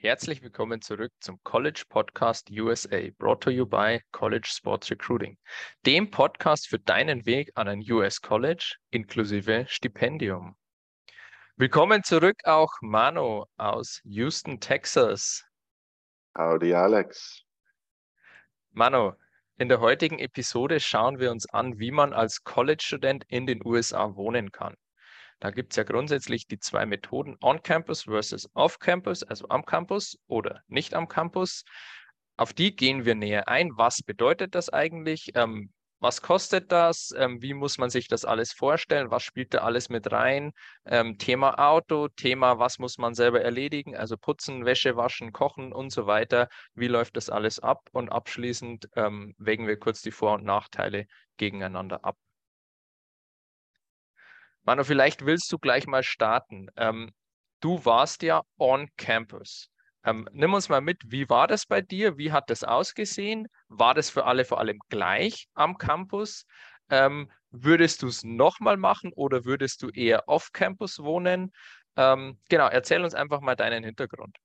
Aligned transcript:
Herzlich 0.00 0.44
willkommen 0.44 0.80
zurück 0.80 1.12
zum 1.18 1.42
College 1.42 1.82
Podcast 1.88 2.50
USA, 2.52 3.10
brought 3.18 3.42
to 3.42 3.50
you 3.50 3.66
by 3.66 4.00
College 4.12 4.46
Sports 4.48 4.92
Recruiting, 4.92 5.36
dem 5.86 6.08
Podcast 6.08 6.68
für 6.68 6.78
deinen 6.78 7.26
Weg 7.26 7.50
an 7.56 7.66
ein 7.66 7.82
US 7.90 8.20
College 8.20 8.76
inklusive 8.90 9.66
Stipendium. 9.66 10.54
Willkommen 11.56 12.04
zurück 12.04 12.36
auch 12.44 12.70
Mano 12.80 13.48
aus 13.56 14.00
Houston, 14.04 14.60
Texas. 14.60 15.44
Howdy, 16.36 16.72
Alex. 16.74 17.42
Mano, 18.70 19.16
in 19.56 19.68
der 19.68 19.80
heutigen 19.80 20.20
Episode 20.20 20.78
schauen 20.78 21.18
wir 21.18 21.32
uns 21.32 21.48
an, 21.48 21.80
wie 21.80 21.90
man 21.90 22.12
als 22.12 22.44
College-Student 22.44 23.24
in 23.26 23.46
den 23.46 23.66
USA 23.66 24.14
wohnen 24.14 24.52
kann. 24.52 24.76
Da 25.40 25.50
gibt 25.50 25.72
es 25.72 25.76
ja 25.76 25.84
grundsätzlich 25.84 26.46
die 26.46 26.58
zwei 26.58 26.84
Methoden 26.86 27.36
On-Campus 27.40 28.02
versus 28.02 28.48
Off-Campus, 28.54 29.22
also 29.22 29.48
am 29.48 29.64
Campus 29.64 30.18
oder 30.26 30.62
nicht 30.66 30.94
am 30.94 31.08
Campus. 31.08 31.64
Auf 32.36 32.52
die 32.52 32.74
gehen 32.74 33.04
wir 33.04 33.14
näher 33.14 33.48
ein. 33.48 33.70
Was 33.76 34.02
bedeutet 34.02 34.54
das 34.54 34.68
eigentlich? 34.68 35.32
Ähm, 35.34 35.72
was 36.00 36.22
kostet 36.22 36.70
das? 36.70 37.12
Ähm, 37.16 37.42
wie 37.42 37.54
muss 37.54 37.78
man 37.78 37.90
sich 37.90 38.06
das 38.06 38.24
alles 38.24 38.52
vorstellen? 38.52 39.10
Was 39.10 39.24
spielt 39.24 39.52
da 39.54 39.58
alles 39.58 39.88
mit 39.88 40.12
rein? 40.12 40.52
Ähm, 40.86 41.18
Thema 41.18 41.58
Auto, 41.58 42.08
Thema, 42.08 42.60
was 42.60 42.78
muss 42.78 42.98
man 42.98 43.14
selber 43.14 43.40
erledigen? 43.40 43.96
Also 43.96 44.16
putzen, 44.16 44.64
Wäsche 44.64 44.96
waschen, 44.96 45.32
kochen 45.32 45.72
und 45.72 45.90
so 45.90 46.06
weiter. 46.06 46.48
Wie 46.74 46.86
läuft 46.86 47.16
das 47.16 47.30
alles 47.30 47.58
ab? 47.58 47.88
Und 47.92 48.10
abschließend 48.10 48.88
ähm, 48.94 49.34
wägen 49.38 49.66
wir 49.66 49.78
kurz 49.78 50.00
die 50.02 50.12
Vor- 50.12 50.34
und 50.34 50.44
Nachteile 50.44 51.06
gegeneinander 51.36 52.04
ab. 52.04 52.16
Manu, 54.68 54.84
vielleicht 54.84 55.24
willst 55.24 55.50
du 55.50 55.56
gleich 55.56 55.86
mal 55.86 56.02
starten. 56.02 56.66
Ähm, 56.76 57.14
du 57.60 57.86
warst 57.86 58.22
ja 58.22 58.42
on 58.58 58.90
campus. 58.98 59.70
Ähm, 60.04 60.28
nimm 60.30 60.52
uns 60.52 60.68
mal 60.68 60.82
mit, 60.82 61.00
wie 61.06 61.26
war 61.30 61.46
das 61.46 61.64
bei 61.64 61.80
dir? 61.80 62.18
Wie 62.18 62.32
hat 62.32 62.50
das 62.50 62.64
ausgesehen? 62.64 63.48
War 63.68 63.94
das 63.94 64.10
für 64.10 64.26
alle 64.26 64.44
vor 64.44 64.58
allem 64.58 64.78
gleich 64.90 65.48
am 65.54 65.78
Campus? 65.78 66.44
Ähm, 66.90 67.30
würdest 67.48 68.02
du 68.02 68.08
es 68.08 68.24
nochmal 68.24 68.76
machen 68.76 69.10
oder 69.14 69.46
würdest 69.46 69.82
du 69.82 69.88
eher 69.88 70.28
off-Campus 70.28 70.98
wohnen? 70.98 71.50
Ähm, 71.96 72.38
genau, 72.50 72.68
erzähl 72.68 73.02
uns 73.02 73.14
einfach 73.14 73.40
mal 73.40 73.56
deinen 73.56 73.84
Hintergrund. 73.84 74.36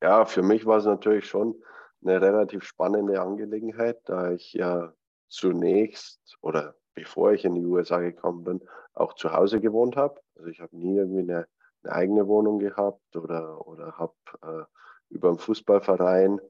Ja, 0.00 0.24
für 0.24 0.40
mich 0.40 0.64
war 0.64 0.78
es 0.78 0.86
natürlich 0.86 1.26
schon 1.28 1.54
eine 2.02 2.18
relativ 2.18 2.64
spannende 2.64 3.20
Angelegenheit, 3.20 3.98
da 4.06 4.32
ich 4.32 4.54
ja 4.54 4.94
zunächst 5.28 6.38
oder 6.40 6.79
bevor 6.94 7.32
ich 7.32 7.44
in 7.44 7.54
die 7.54 7.64
USA 7.64 8.00
gekommen 8.00 8.44
bin, 8.44 8.60
auch 8.94 9.14
zu 9.14 9.32
Hause 9.32 9.60
gewohnt 9.60 9.96
habe. 9.96 10.20
Also 10.36 10.48
ich 10.48 10.60
habe 10.60 10.76
nie 10.76 10.96
irgendwie 10.96 11.20
eine, 11.20 11.46
eine, 11.82 11.92
eigene 11.92 12.26
Wohnung 12.26 12.58
gehabt 12.58 13.16
oder, 13.16 13.66
oder 13.66 13.98
habe 13.98 14.14
äh, 14.42 14.64
über 15.10 15.28
einen 15.28 15.38
Fußballverein 15.38 16.40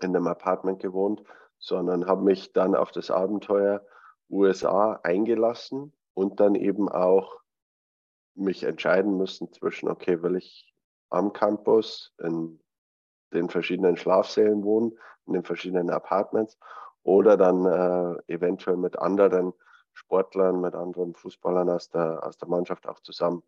in 0.00 0.16
einem 0.16 0.26
Apartment 0.26 0.80
gewohnt, 0.80 1.22
sondern 1.58 2.06
habe 2.06 2.22
mich 2.22 2.52
dann 2.52 2.74
auf 2.74 2.90
das 2.90 3.10
Abenteuer 3.10 3.84
USA 4.30 5.00
eingelassen 5.02 5.92
und 6.14 6.40
dann 6.40 6.54
eben 6.54 6.88
auch 6.88 7.40
mich 8.34 8.64
entscheiden 8.64 9.16
müssen 9.16 9.52
zwischen, 9.52 9.88
okay, 9.88 10.22
will 10.22 10.36
ich 10.36 10.74
am 11.10 11.32
Campus 11.32 12.12
in 12.18 12.60
den 13.32 13.48
verschiedenen 13.48 13.96
Schlafsälen 13.96 14.64
wohnen, 14.64 14.98
in 15.26 15.34
den 15.34 15.44
verschiedenen 15.44 15.90
Apartments 15.90 16.58
oder 17.04 17.36
dann 17.36 17.64
äh, 17.64 18.32
eventuell 18.32 18.76
mit 18.76 18.98
anderen 18.98 19.52
Sportlern, 19.92 20.60
mit 20.60 20.74
anderen 20.74 21.14
Fußballern 21.14 21.70
aus 21.70 21.88
der, 21.90 22.26
aus 22.26 22.36
der 22.36 22.48
Mannschaft 22.48 22.88
auch 22.88 23.00
zusammen 23.00 23.42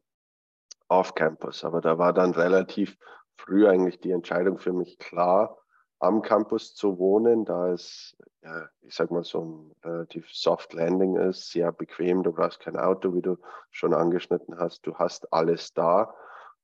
auf 0.88 1.14
Campus. 1.14 1.64
Aber 1.64 1.80
da 1.80 1.98
war 1.98 2.12
dann 2.12 2.32
relativ 2.32 2.96
früh 3.36 3.66
eigentlich 3.66 4.00
die 4.00 4.12
Entscheidung 4.12 4.58
für 4.58 4.72
mich 4.72 4.98
klar, 4.98 5.58
am 5.98 6.20
Campus 6.22 6.74
zu 6.74 6.98
wohnen, 6.98 7.44
da 7.44 7.72
es, 7.72 8.16
ja, 8.42 8.68
ich 8.82 8.94
sag 8.94 9.10
mal, 9.10 9.24
so 9.24 9.44
ein 9.44 9.74
relativ 9.82 10.30
soft 10.30 10.74
Landing 10.74 11.16
ist, 11.16 11.50
sehr 11.50 11.72
bequem, 11.72 12.22
du 12.22 12.32
brauchst 12.32 12.60
kein 12.60 12.76
Auto, 12.76 13.14
wie 13.14 13.22
du 13.22 13.38
schon 13.70 13.94
angeschnitten 13.94 14.58
hast, 14.58 14.86
du 14.86 14.94
hast 14.96 15.32
alles 15.32 15.72
da. 15.72 16.14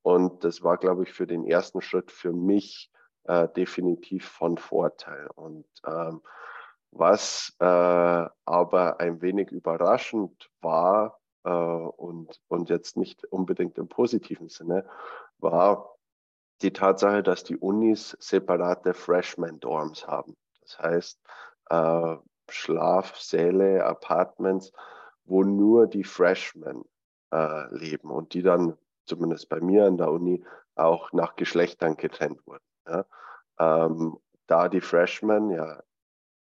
Und 0.02 0.44
das 0.44 0.62
war, 0.62 0.76
glaube 0.76 1.04
ich, 1.04 1.12
für 1.12 1.26
den 1.26 1.46
ersten 1.46 1.80
Schritt 1.80 2.10
für 2.10 2.32
mich 2.32 2.90
äh, 3.24 3.48
definitiv 3.48 4.28
von 4.28 4.58
Vorteil. 4.58 5.28
Und 5.34 5.66
ähm, 5.86 6.20
was 6.92 7.54
äh, 7.58 7.64
aber 7.64 9.00
ein 9.00 9.20
wenig 9.22 9.50
überraschend 9.50 10.50
war 10.60 11.18
äh, 11.44 11.50
und, 11.50 12.40
und 12.48 12.68
jetzt 12.68 12.96
nicht 12.96 13.24
unbedingt 13.24 13.78
im 13.78 13.88
positiven 13.88 14.48
Sinne, 14.48 14.86
war 15.38 15.96
die 16.60 16.72
Tatsache, 16.72 17.22
dass 17.22 17.42
die 17.42 17.56
Unis 17.56 18.16
separate 18.20 18.94
Freshman-Dorms 18.94 20.06
haben. 20.06 20.36
Das 20.60 20.78
heißt, 20.78 21.20
äh, 21.70 22.16
Schlafsäle, 22.48 23.84
Apartments, 23.84 24.72
wo 25.24 25.42
nur 25.42 25.86
die 25.86 26.04
Freshmen 26.04 26.84
äh, 27.32 27.74
leben 27.74 28.10
und 28.10 28.34
die 28.34 28.42
dann 28.42 28.76
zumindest 29.06 29.48
bei 29.48 29.60
mir 29.60 29.86
an 29.86 29.96
der 29.96 30.10
Uni 30.10 30.44
auch 30.74 31.12
nach 31.12 31.36
Geschlechtern 31.36 31.96
getrennt 31.96 32.46
wurden. 32.46 32.64
Ja. 32.86 33.04
Ähm, 33.58 34.18
da 34.46 34.68
die 34.68 34.80
Freshmen 34.80 35.50
ja 35.50 35.82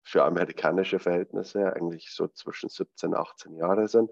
für 0.08 0.24
amerikanische 0.24 1.00
Verhältnisse 1.00 1.74
eigentlich 1.76 2.12
so 2.14 2.30
zwischen 2.30 2.70
17 2.70 3.10
und 3.10 3.18
18 3.18 3.56
Jahre 3.56 3.90
sind. 3.90 4.10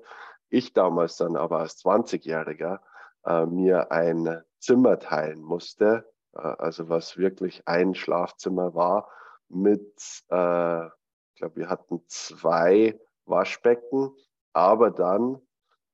Ich 0.50 0.74
damals 0.74 1.16
dann 1.16 1.38
aber 1.38 1.60
als 1.60 1.84
20-Jähriger 1.86 2.80
äh, 3.26 3.46
mir 3.46 3.94
ein 3.94 4.44
Zimmer 4.60 5.00
teilen 5.00 5.42
musste, 5.42 6.06
äh, 6.34 6.40
also 6.40 6.90
was 6.90 7.18
wirklich 7.18 7.66
ein 7.66 7.96
Schlafzimmer 7.96 8.76
war 8.76 9.10
mit, 9.48 9.88
äh, 10.30 10.86
ich 10.86 11.36
glaube, 11.36 11.56
wir 11.56 11.70
hatten 11.70 12.02
zwei 12.08 13.00
Waschbecken, 13.24 14.12
aber 14.52 14.92
dann 14.92 15.42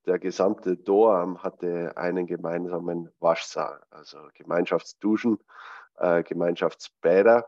der 0.07 0.17
gesamte 0.17 0.77
Dorm 0.77 1.43
hatte 1.43 1.95
einen 1.95 2.25
gemeinsamen 2.25 3.11
Waschsaal, 3.19 3.83
also 3.91 4.17
Gemeinschaftsduschen, 4.33 5.37
äh, 5.97 6.23
Gemeinschaftsbäder 6.23 7.45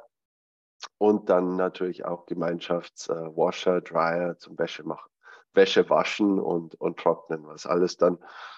und 0.98 1.30
dann 1.30 1.56
natürlich 1.56 2.06
auch 2.06 2.26
Gemeinschaftswasher, 2.26 3.78
äh, 3.78 3.82
Dryer 3.82 4.38
zum 4.38 4.58
Wäsche 4.58 4.84
machen, 4.84 5.10
Wäsche 5.54 5.90
waschen 5.90 6.40
und, 6.40 6.76
und 6.80 7.00
trocknen, 7.00 7.46
was 7.46 7.66
alles 7.66 7.98
dann 7.98 8.18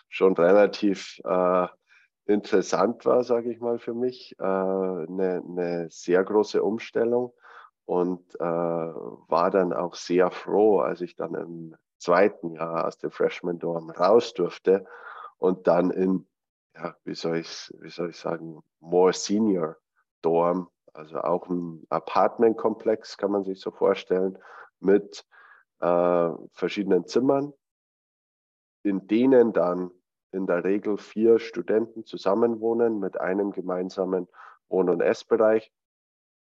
schon 0.10 0.34
relativ 0.34 1.20
äh, 1.24 1.68
interessant 2.26 3.06
war, 3.06 3.24
sage 3.24 3.52
ich 3.52 3.60
mal 3.60 3.80
für 3.80 3.94
mich. 3.94 4.36
Eine 4.40 5.08
äh, 5.08 5.50
ne 5.50 5.88
sehr 5.90 6.24
große 6.24 6.62
Umstellung 6.64 7.34
und 7.86 8.36
äh, 8.36 8.44
war 8.44 9.52
dann 9.52 9.74
auch 9.74 9.96
sehr 9.96 10.32
froh, 10.32 10.80
als 10.80 11.02
ich 11.02 11.16
dann 11.16 11.36
im 11.36 11.76
zweiten 11.98 12.52
Jahr 12.52 12.86
aus 12.86 12.98
dem 12.98 13.12
Freshman 13.12 13.60
Dorm 13.60 13.90
raus 13.90 14.34
durfte 14.34 14.86
und 15.38 15.68
dann 15.68 15.92
in, 15.92 16.28
ja, 16.76 16.96
wie 17.04 17.16
soll 17.16 17.38
ich, 17.38 17.74
wie 17.80 17.90
soll 17.90 18.10
ich 18.10 18.18
sagen, 18.18 18.62
more 18.80 19.14
senior 19.14 19.78
Dorm 20.22 20.70
also 20.96 21.20
auch 21.20 21.48
ein 21.50 21.86
Apartmentkomplex 21.90 23.18
kann 23.18 23.32
man 23.32 23.44
sich 23.44 23.60
so 23.60 23.72
vorstellen 23.72 24.38
mit 24.80 25.26
äh, 25.80 26.30
verschiedenen 26.54 27.06
Zimmern, 27.06 27.54
in 28.84 29.08
denen 29.08 29.52
dann 29.54 29.92
in 30.32 30.48
der 30.48 30.64
Regel 30.64 30.98
vier 30.98 31.40
Studenten 31.40 32.06
zusammenwohnen 32.06 33.00
mit 33.00 33.20
einem 33.20 33.52
gemeinsamen 33.52 34.28
Wohn- 34.68 34.90
und 34.90 35.02
Essbereich 35.02 35.72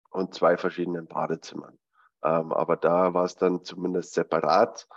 und 0.10 0.34
zwei 0.34 0.58
verschiedenen 0.58 1.06
Badezimmern. 1.08 1.78
Ähm, 2.24 2.52
aber 2.52 2.78
da 2.78 3.14
war 3.14 3.26
es 3.26 3.36
dann 3.36 3.64
zumindest 3.64 4.14
separat 4.14 4.88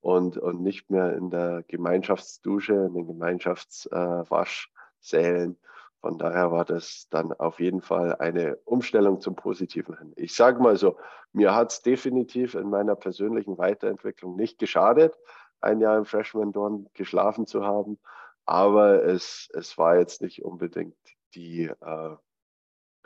und, 0.00 0.38
und 0.38 0.62
nicht 0.62 0.90
mehr 0.90 1.14
in 1.14 1.30
der 1.30 1.62
Gemeinschaftsdusche, 1.68 2.74
in 2.74 2.94
den 2.94 3.06
Gemeinschaftswaschsälen. 3.06 5.52
Äh, 5.52 5.56
von 6.00 6.18
daher 6.18 6.50
war 6.50 6.64
das 6.64 7.08
dann 7.10 7.32
auf 7.34 7.60
jeden 7.60 7.82
Fall 7.82 8.16
eine 8.16 8.56
Umstellung 8.64 9.20
zum 9.20 9.36
Positiven 9.36 9.96
hin. 9.98 10.12
Ich 10.16 10.34
sage 10.34 10.62
mal 10.62 10.76
so, 10.76 10.96
mir 11.32 11.54
hat 11.54 11.72
es 11.72 11.82
definitiv 11.82 12.54
in 12.54 12.70
meiner 12.70 12.96
persönlichen 12.96 13.58
Weiterentwicklung 13.58 14.34
nicht 14.34 14.58
geschadet, 14.58 15.14
ein 15.60 15.80
Jahr 15.80 15.98
im 15.98 16.06
Freshman 16.06 16.52
Dorm 16.52 16.86
geschlafen 16.94 17.46
zu 17.46 17.64
haben, 17.64 17.98
aber 18.46 19.04
es, 19.04 19.48
es 19.52 19.76
war 19.76 19.98
jetzt 19.98 20.22
nicht 20.22 20.42
unbedingt 20.42 20.96
die, 21.34 21.64
äh, 21.64 22.16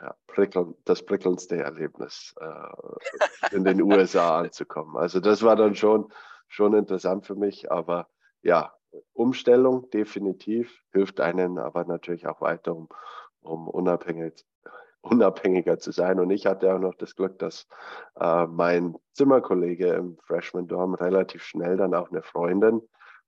ja, 0.01 0.15
prickeln, 0.27 0.75
das 0.85 1.05
prickelndste 1.05 1.57
Erlebnis, 1.57 2.33
äh, 2.39 3.55
in 3.55 3.63
den 3.65 3.81
USA 3.81 4.39
anzukommen. 4.39 4.95
Also 4.97 5.19
das 5.19 5.43
war 5.43 5.55
dann 5.55 5.75
schon, 5.75 6.11
schon 6.47 6.73
interessant 6.73 7.25
für 7.25 7.35
mich, 7.35 7.71
aber 7.71 8.07
ja, 8.41 8.73
Umstellung 9.13 9.89
definitiv, 9.89 10.81
hilft 10.91 11.19
einen 11.19 11.57
aber 11.57 11.85
natürlich 11.85 12.27
auch 12.27 12.41
weiter, 12.41 12.75
um, 12.75 12.89
um 13.41 13.67
unabhängig, 13.67 14.45
unabhängiger 15.01 15.77
zu 15.79 15.91
sein. 15.91 16.19
Und 16.19 16.31
ich 16.31 16.45
hatte 16.45 16.73
auch 16.73 16.79
noch 16.79 16.95
das 16.95 17.15
Glück, 17.15 17.39
dass 17.39 17.67
äh, 18.19 18.45
mein 18.47 18.95
Zimmerkollege 19.13 19.93
im 19.93 20.17
Freshman 20.23 20.67
Dorm 20.67 20.95
relativ 20.95 21.43
schnell 21.43 21.77
dann 21.77 21.93
auch 21.93 22.09
eine 22.09 22.23
Freundin 22.23 22.81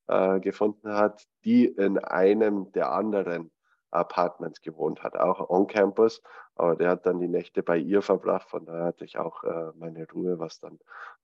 äh, 0.07 0.39
gefunden 0.39 0.93
hat, 0.93 1.23
die 1.43 1.65
in 1.65 1.97
einem 1.97 2.71
der 2.71 2.91
anderen 2.91 3.51
Apartments 3.91 4.61
gewohnt 4.61 5.03
hat, 5.03 5.17
auch 5.17 5.49
on 5.49 5.67
Campus. 5.67 6.21
Aber 6.55 6.75
der 6.75 6.89
hat 6.89 7.05
dann 7.05 7.19
die 7.19 7.27
Nächte 7.27 7.61
bei 7.61 7.77
ihr 7.77 8.01
verbracht. 8.01 8.49
Von 8.49 8.65
daher 8.65 8.85
hatte 8.85 9.05
ich 9.05 9.17
auch 9.17 9.43
äh, 9.43 9.71
meine 9.75 10.07
Ruhe, 10.11 10.39
was 10.39 10.59
dann 10.59 10.79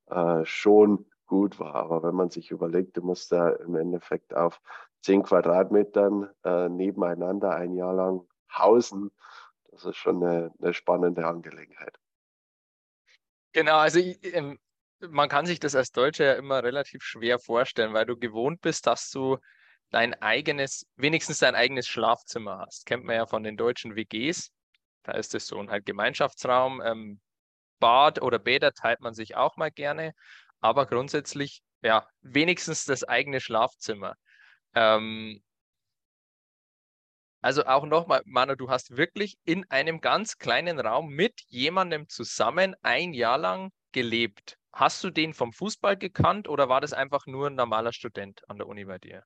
äh, 0.09 0.45
schon 0.45 1.05
gut 1.33 1.59
war. 1.59 1.74
Aber 1.74 2.03
wenn 2.03 2.13
man 2.13 2.30
sich 2.30 2.51
überlegt, 2.51 2.95
du 2.95 3.01
musst 3.01 3.31
da 3.31 3.50
im 3.50 3.75
Endeffekt 3.75 4.35
auf 4.35 4.62
zehn 5.01 5.24
Quadratmetern 5.24 6.30
äh, 6.44 6.69
nebeneinander 6.69 7.56
ein 7.56 7.74
Jahr 7.74 7.95
lang 7.95 8.21
hausen, 8.56 9.12
das 9.71 9.83
ist 9.83 9.97
schon 9.97 10.24
eine, 10.24 10.53
eine 10.62 10.75
spannende 10.75 11.25
Angelegenheit. 11.25 11.97
Genau, 13.51 13.77
also 13.77 14.00
ähm, 14.00 14.59
man 15.00 15.27
kann 15.27 15.47
sich 15.47 15.59
das 15.59 15.74
als 15.74 15.91
Deutscher 15.91 16.25
ja 16.25 16.33
immer 16.33 16.63
relativ 16.63 17.01
schwer 17.01 17.39
vorstellen, 17.39 17.95
weil 17.95 18.06
du 18.06 18.15
gewohnt 18.15 18.62
bist, 18.62 18.86
dass 18.86 19.09
du 19.09 19.39
dein 19.89 20.13
eigenes, 20.21 20.86
wenigstens 20.97 21.39
dein 21.39 21.56
eigenes 21.56 21.88
Schlafzimmer 21.88 22.59
hast. 22.59 22.86
Kennt 22.86 23.06
man 23.06 23.15
ja 23.15 23.25
von 23.25 23.44
den 23.44 23.57
deutschen 23.57 23.95
WGs. 23.95 24.51
Da 25.01 25.13
ist 25.13 25.33
es 25.33 25.47
so 25.47 25.59
ein 25.59 25.71
halt 25.71 25.88
Gemeinschaftsraum. 25.88 26.79
Ähm, 26.86 27.19
Bad 27.79 28.21
oder 28.21 28.38
Bäder 28.38 28.71
teilt 28.71 29.01
man 29.01 29.15
sich 29.15 29.36
auch 29.36 29.57
mal 29.57 29.71
gerne, 29.71 30.13
aber 30.63 30.86
grundsätzlich, 30.86 31.62
ja, 31.81 32.07
wenigstens 32.21 32.86
das 32.86 33.04
eigene 33.04 33.42
Schlafzimmer. 33.42 34.15
Ähm, 34.74 35.44
also 37.42 37.65
auch 37.65 37.86
nochmal, 37.86 38.21
Manu, 38.25 38.56
du 38.56 38.69
hast 38.69 38.95
wirklich 38.95 39.38
in 39.44 39.69
einem 39.69 40.00
ganz 40.00 40.38
kleinen 40.38 40.80
Raum 40.80 41.10
mit 41.10 41.42
jemandem 41.50 42.07
zusammen 42.07 42.75
ein 42.81 43.13
Jahr 43.13 43.38
lang 43.38 43.71
gelebt. 43.92 44.57
Hast 44.71 45.04
du 45.04 45.10
den 45.10 45.33
vom 45.33 45.51
Fußball 45.51 45.98
gekannt 45.98 46.48
oder 46.48 46.69
war 46.69 46.80
das 46.80 46.94
einfach 46.94 47.27
nur 47.27 47.48
ein 47.48 47.56
normaler 47.56 47.92
Student 47.92 48.42
an 48.48 48.57
der 48.57 48.68
Uni 48.68 48.86
bei 48.86 48.98
dir? 48.98 49.24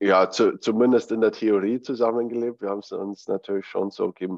Ja, 0.00 0.28
zu, 0.28 0.58
zumindest 0.58 1.12
in 1.12 1.22
der 1.22 1.32
Theorie 1.32 1.80
zusammengelebt. 1.80 2.60
Wir 2.60 2.68
haben 2.68 2.80
es 2.80 2.92
uns 2.92 3.26
natürlich 3.26 3.66
schon 3.66 3.90
so 3.90 4.12
ge 4.12 4.28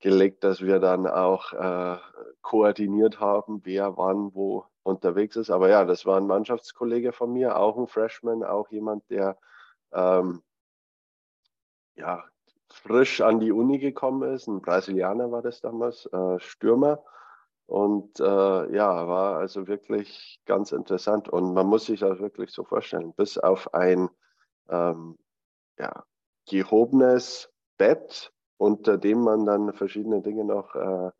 gelegt, 0.00 0.42
dass 0.42 0.60
wir 0.60 0.80
dann 0.80 1.06
auch 1.06 1.52
äh, 1.52 1.98
koordiniert 2.42 3.20
haben, 3.20 3.62
wer 3.64 3.96
wann 3.96 4.34
wo 4.34 4.66
unterwegs 4.82 5.36
ist. 5.36 5.50
Aber 5.50 5.68
ja, 5.68 5.84
das 5.84 6.06
war 6.06 6.18
ein 6.18 6.26
Mannschaftskollege 6.26 7.12
von 7.12 7.32
mir, 7.32 7.56
auch 7.56 7.78
ein 7.78 7.86
Freshman, 7.86 8.44
auch 8.44 8.70
jemand, 8.70 9.08
der 9.10 9.38
ähm, 9.92 10.42
ja, 11.94 12.24
frisch 12.68 13.20
an 13.20 13.40
die 13.40 13.52
Uni 13.52 13.78
gekommen 13.78 14.34
ist. 14.34 14.48
Ein 14.48 14.60
Brasilianer 14.60 15.30
war 15.30 15.42
das 15.42 15.60
damals, 15.60 16.06
äh, 16.06 16.38
Stürmer. 16.40 17.02
Und 17.66 18.20
äh, 18.20 18.74
ja, 18.74 19.08
war 19.08 19.38
also 19.38 19.66
wirklich 19.66 20.40
ganz 20.46 20.72
interessant. 20.72 21.28
Und 21.28 21.54
man 21.54 21.66
muss 21.66 21.86
sich 21.86 22.00
das 22.00 22.18
wirklich 22.18 22.50
so 22.50 22.64
vorstellen, 22.64 23.14
bis 23.14 23.38
auf 23.38 23.72
ein 23.72 24.10
ähm, 24.68 25.18
ja, 25.78 26.04
gehobenes 26.46 27.50
Bett, 27.78 28.32
unter 28.58 28.98
dem 28.98 29.22
man 29.22 29.46
dann 29.46 29.72
verschiedene 29.72 30.20
Dinge 30.22 30.44
noch 30.44 30.74
äh, 30.74 31.10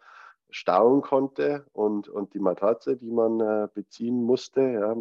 stauen 0.52 1.00
konnte 1.00 1.64
und, 1.72 2.08
und 2.08 2.34
die 2.34 2.38
Matratze, 2.38 2.96
die 2.96 3.10
man 3.10 3.40
äh, 3.40 3.68
beziehen 3.72 4.22
musste, 4.22 4.60
ja, 4.60 4.96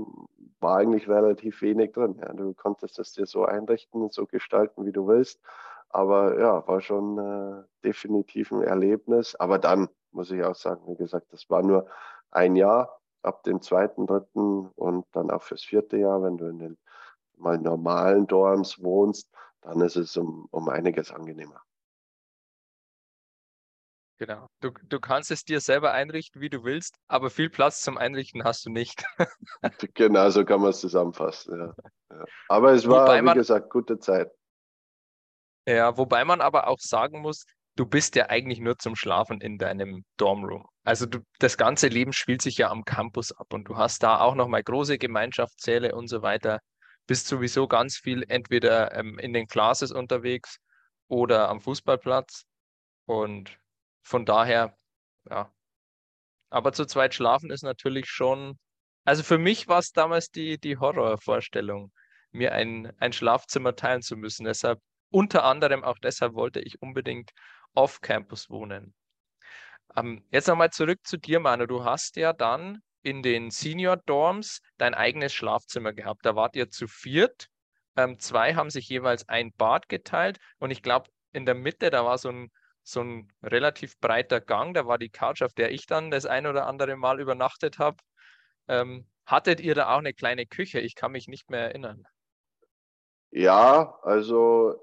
war 0.59 0.77
eigentlich 0.77 1.07
relativ 1.09 1.61
wenig 1.61 1.91
drin. 1.91 2.15
Ja. 2.19 2.33
Du 2.33 2.53
konntest 2.53 2.97
das 2.97 3.11
dir 3.11 3.25
so 3.25 3.45
einrichten, 3.45 4.09
so 4.11 4.25
gestalten, 4.25 4.85
wie 4.85 4.91
du 4.91 5.07
willst. 5.07 5.41
Aber 5.89 6.39
ja, 6.39 6.65
war 6.67 6.79
schon 6.79 7.17
äh, 7.17 7.63
definitiv 7.83 8.51
ein 8.51 8.63
Erlebnis. 8.63 9.35
Aber 9.35 9.59
dann 9.59 9.89
muss 10.11 10.31
ich 10.31 10.41
auch 10.43 10.55
sagen, 10.55 10.81
wie 10.87 10.95
gesagt, 10.95 11.33
das 11.33 11.49
war 11.49 11.61
nur 11.61 11.85
ein 12.31 12.55
Jahr 12.55 13.01
ab 13.21 13.43
dem 13.43 13.61
zweiten, 13.61 14.07
dritten 14.07 14.69
und 14.75 15.05
dann 15.11 15.29
auch 15.31 15.43
fürs 15.43 15.63
vierte 15.63 15.97
Jahr, 15.97 16.23
wenn 16.23 16.37
du 16.37 16.45
in 16.45 16.59
den 16.59 16.77
mal 17.35 17.57
normalen 17.57 18.25
Dorms 18.27 18.81
wohnst, 18.81 19.29
dann 19.61 19.81
ist 19.81 19.97
es 19.97 20.15
um, 20.15 20.47
um 20.51 20.69
einiges 20.69 21.11
angenehmer. 21.11 21.61
Genau. 24.21 24.45
Du, 24.59 24.69
du 24.83 24.99
kannst 24.99 25.31
es 25.31 25.45
dir 25.45 25.59
selber 25.61 25.93
einrichten, 25.93 26.41
wie 26.41 26.51
du 26.51 26.63
willst, 26.63 26.95
aber 27.07 27.31
viel 27.31 27.49
Platz 27.49 27.81
zum 27.81 27.97
Einrichten 27.97 28.43
hast 28.43 28.63
du 28.63 28.69
nicht. 28.69 29.03
genau, 29.95 30.29
so 30.29 30.45
kann 30.45 30.61
man 30.61 30.69
es 30.69 30.79
zusammenfassen. 30.79 31.57
Ja. 31.57 31.73
Ja. 32.11 32.25
Aber 32.47 32.71
es 32.71 32.87
war, 32.87 33.01
wobei 33.01 33.23
wie 33.23 33.33
gesagt, 33.33 33.71
gute 33.71 33.97
Zeit. 33.97 34.29
Ja, 35.67 35.97
wobei 35.97 36.23
man 36.23 36.39
aber 36.39 36.67
auch 36.67 36.77
sagen 36.77 37.21
muss, 37.21 37.45
du 37.75 37.87
bist 37.87 38.15
ja 38.15 38.29
eigentlich 38.29 38.59
nur 38.59 38.77
zum 38.77 38.95
Schlafen 38.95 39.41
in 39.41 39.57
deinem 39.57 40.05
Dormroom. 40.17 40.67
Also 40.83 41.07
du, 41.07 41.21
das 41.39 41.57
ganze 41.57 41.87
Leben 41.87 42.13
spielt 42.13 42.43
sich 42.43 42.59
ja 42.59 42.69
am 42.69 42.85
Campus 42.85 43.31
ab 43.31 43.51
und 43.51 43.69
du 43.69 43.77
hast 43.77 44.03
da 44.03 44.19
auch 44.19 44.35
nochmal 44.35 44.61
große 44.61 44.99
Gemeinschaftssäle 44.99 45.95
und 45.95 46.07
so 46.07 46.21
weiter. 46.21 46.59
Bist 47.07 47.25
sowieso 47.25 47.67
ganz 47.67 47.97
viel 47.97 48.23
entweder 48.27 48.95
ähm, 48.95 49.17
in 49.17 49.33
den 49.33 49.47
Classes 49.47 49.91
unterwegs 49.91 50.59
oder 51.07 51.49
am 51.49 51.59
Fußballplatz. 51.59 52.43
Und 53.07 53.59
von 54.01 54.25
daher, 54.25 54.75
ja. 55.29 55.53
Aber 56.49 56.73
zu 56.73 56.85
zweit 56.85 57.13
schlafen 57.13 57.49
ist 57.49 57.63
natürlich 57.63 58.09
schon, 58.09 58.59
also 59.05 59.23
für 59.23 59.37
mich 59.37 59.67
war 59.67 59.79
es 59.79 59.91
damals 59.91 60.29
die, 60.31 60.59
die 60.59 60.77
Horrorvorstellung, 60.77 61.91
mir 62.31 62.53
ein, 62.53 62.91
ein 62.99 63.13
Schlafzimmer 63.13 63.75
teilen 63.75 64.01
zu 64.01 64.17
müssen. 64.17 64.45
Deshalb, 64.45 64.79
unter 65.09 65.43
anderem 65.43 65.83
auch 65.83 65.97
deshalb 65.99 66.33
wollte 66.33 66.59
ich 66.59 66.81
unbedingt 66.81 67.31
off-Campus 67.73 68.49
wohnen. 68.49 68.93
Ähm, 69.95 70.25
jetzt 70.29 70.47
nochmal 70.47 70.71
zurück 70.71 70.99
zu 71.03 71.17
dir, 71.17 71.39
Manu. 71.39 71.65
Du 71.65 71.83
hast 71.83 72.15
ja 72.15 72.33
dann 72.33 72.81
in 73.01 73.23
den 73.23 73.49
Senior 73.51 73.97
Dorms 73.97 74.61
dein 74.77 74.93
eigenes 74.93 75.33
Schlafzimmer 75.33 75.93
gehabt. 75.93 76.25
Da 76.25 76.35
wart 76.35 76.55
ihr 76.55 76.69
zu 76.69 76.87
viert. 76.87 77.47
Ähm, 77.97 78.19
zwei 78.19 78.55
haben 78.55 78.69
sich 78.69 78.87
jeweils 78.87 79.27
ein 79.27 79.51
Bad 79.57 79.89
geteilt 79.89 80.39
und 80.59 80.71
ich 80.71 80.81
glaube, 80.81 81.09
in 81.33 81.45
der 81.45 81.55
Mitte, 81.55 81.89
da 81.89 82.05
war 82.05 82.17
so 82.17 82.29
ein 82.29 82.51
so 82.83 83.01
ein 83.01 83.31
relativ 83.43 83.99
breiter 83.99 84.41
Gang. 84.41 84.73
Da 84.73 84.85
war 84.85 84.97
die 84.97 85.09
Couch, 85.09 85.41
auf 85.41 85.53
der 85.53 85.71
ich 85.71 85.85
dann 85.85 86.11
das 86.11 86.25
ein 86.25 86.47
oder 86.47 86.67
andere 86.67 86.95
Mal 86.95 87.19
übernachtet 87.19 87.79
habe. 87.79 87.97
Ähm, 88.67 89.07
hattet 89.25 89.59
ihr 89.59 89.75
da 89.75 89.93
auch 89.93 89.99
eine 89.99 90.13
kleine 90.13 90.45
Küche? 90.45 90.79
Ich 90.79 90.95
kann 90.95 91.11
mich 91.11 91.27
nicht 91.27 91.49
mehr 91.49 91.61
erinnern. 91.61 92.05
Ja, 93.31 93.97
also 94.01 94.75